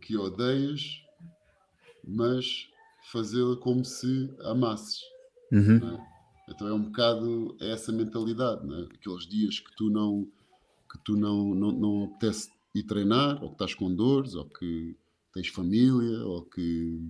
[0.00, 1.00] que odeias
[2.06, 2.68] mas
[3.12, 5.00] fazê-la como se amasses
[5.52, 5.76] Uhum.
[5.76, 6.14] é?
[6.50, 8.82] Então é um bocado essa mentalidade, é?
[8.94, 10.26] aqueles dias que tu não
[10.94, 14.96] que tu não, não, não apetece ir treinar, ou que estás com dores, ou que
[15.32, 17.00] tens família, ou que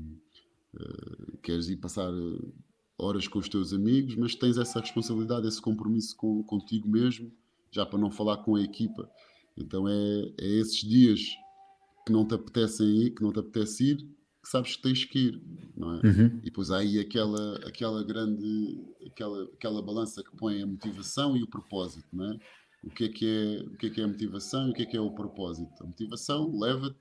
[0.75, 2.49] eh, queres ir passar eh,
[2.97, 7.31] horas com os teus amigos, mas tens essa responsabilidade, esse compromisso com, contigo mesmo,
[7.71, 9.09] já para não falar com a equipa.
[9.55, 11.21] Então é, é esses dias
[12.07, 13.97] que não te apetecem ir, que não te apetece ir,
[14.43, 15.43] que sabes que tens que ir,
[15.77, 16.07] não é?
[16.07, 16.39] Uhum.
[16.43, 21.43] E depois há aí aquela, aquela grande, aquela, aquela balança que põe a motivação e
[21.43, 22.39] o propósito, não é?
[22.87, 24.83] O que é que é, o que é, que é a motivação e o que
[24.83, 25.73] é que é o propósito?
[25.83, 26.97] A motivação leva-te,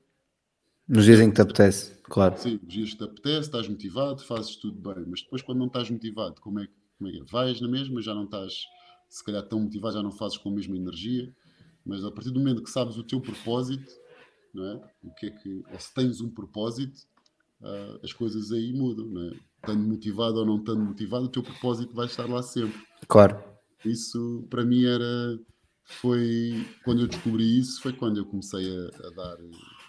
[0.87, 2.37] Nos dias em que te apetece, claro.
[2.37, 5.67] sim, os dias que te apetece, estás motivado, fazes tudo bem, mas depois quando não
[5.67, 7.23] estás motivado, como é, que- como é que é?
[7.25, 8.63] Vais na mesma, já não estás,
[9.09, 11.31] se calhar tão motivado, já não fazes com a mesma energia,
[11.85, 13.91] mas a partir do momento que sabes o teu propósito,
[14.53, 14.75] não é?
[15.03, 17.01] O que é que, ou se tens um propósito,
[17.61, 19.33] ah, as coisas aí mudam, não é?
[19.57, 22.81] Estando motivado ou não estando motivado, o teu propósito vai estar lá sempre.
[23.07, 23.41] Claro.
[23.85, 25.37] Isso para mim era
[25.83, 29.37] foi quando eu descobri isso foi quando eu comecei a, a dar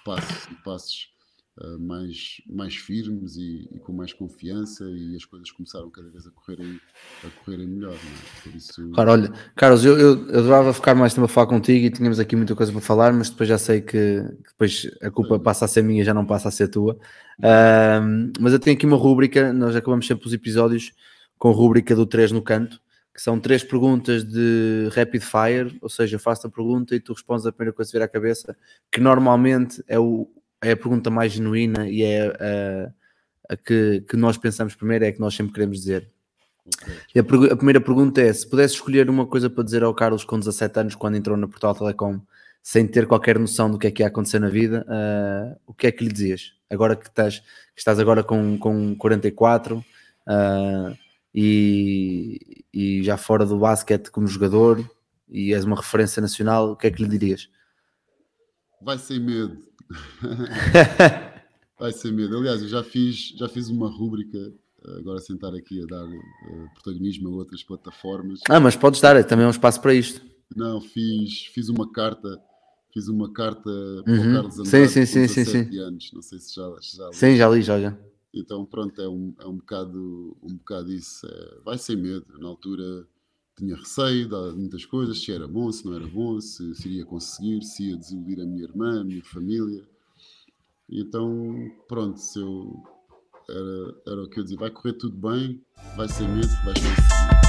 [0.05, 1.15] passos e passos
[1.61, 6.27] ah, mais mais firmes e, e com mais confiança e as coisas começaram cada vez
[6.27, 6.81] a correrem
[7.23, 8.57] a correrem melhor é?
[8.57, 11.91] isso Claro, olha, Carlos, eu, eu, eu adorava ficar mais tempo a falar contigo e
[11.91, 15.39] tínhamos aqui muita coisa para falar, mas depois já sei que, que depois a culpa
[15.39, 16.99] passa a ser minha, já não passa a ser tua.
[17.41, 20.93] Ahm, mas eu tenho aqui uma rúbrica, nós acabamos sempre os episódios
[21.39, 22.81] com a rúbrica do 3 no canto,
[23.15, 27.13] que são três perguntas de rapid fire, ou seja, eu faço a pergunta e tu
[27.13, 28.57] respondes a primeira coisa que vier à cabeça,
[28.91, 30.29] que normalmente é, o,
[30.61, 35.09] é a pergunta mais genuína e é a, a que, que nós pensamos primeiro, é
[35.09, 36.11] a que nós sempre queremos dizer.
[37.15, 40.25] E a, a primeira pergunta é: se pudesse escolher uma coisa para dizer ao Carlos
[40.25, 42.21] com 17 anos, quando entrou na Portal Telecom,
[42.65, 45.87] sem ter qualquer noção do que é que ia acontecer na vida, ah, o que
[45.87, 46.55] é que lhe dizias?
[46.69, 49.85] Agora que estás, que estás agora com, com 44
[50.27, 50.95] ah,
[51.33, 54.85] e, e já fora do basquete como jogador
[55.29, 57.49] e és uma referência nacional, o que é que lhe dirias?
[58.83, 59.57] vai sem medo
[61.79, 64.39] vai sem medo aliás eu já fiz já fiz uma rúbrica
[64.99, 68.41] agora sentar aqui a dar uh, protagonismo a outras plataformas.
[68.51, 70.21] Ah, mas podes dar, é também um espaço para isto.
[70.55, 72.39] Não, fiz, fiz uma carta,
[72.93, 74.03] fiz uma carta Uhum.
[74.05, 75.79] para o Carlos Andrade Sim, sim, sim, sim, 17 sim.
[75.79, 77.97] anos, não sei se já, já Sim, já li, já, já.
[78.35, 81.27] Então pronto, é um, é um bocado um bocado isso.
[81.27, 82.27] é, vai sem medo.
[82.39, 83.07] Na altura
[83.57, 87.05] tinha receio de muitas coisas, se era bom, se não era bom, se, se iria
[87.05, 89.87] conseguir, se ia desiludir a minha irmã, a minha família.
[90.91, 92.83] Então, pronto, se eu
[93.49, 95.63] era, era o que eu dizia, vai correr tudo bem,
[95.97, 97.44] vai sem medo, vais conseguir.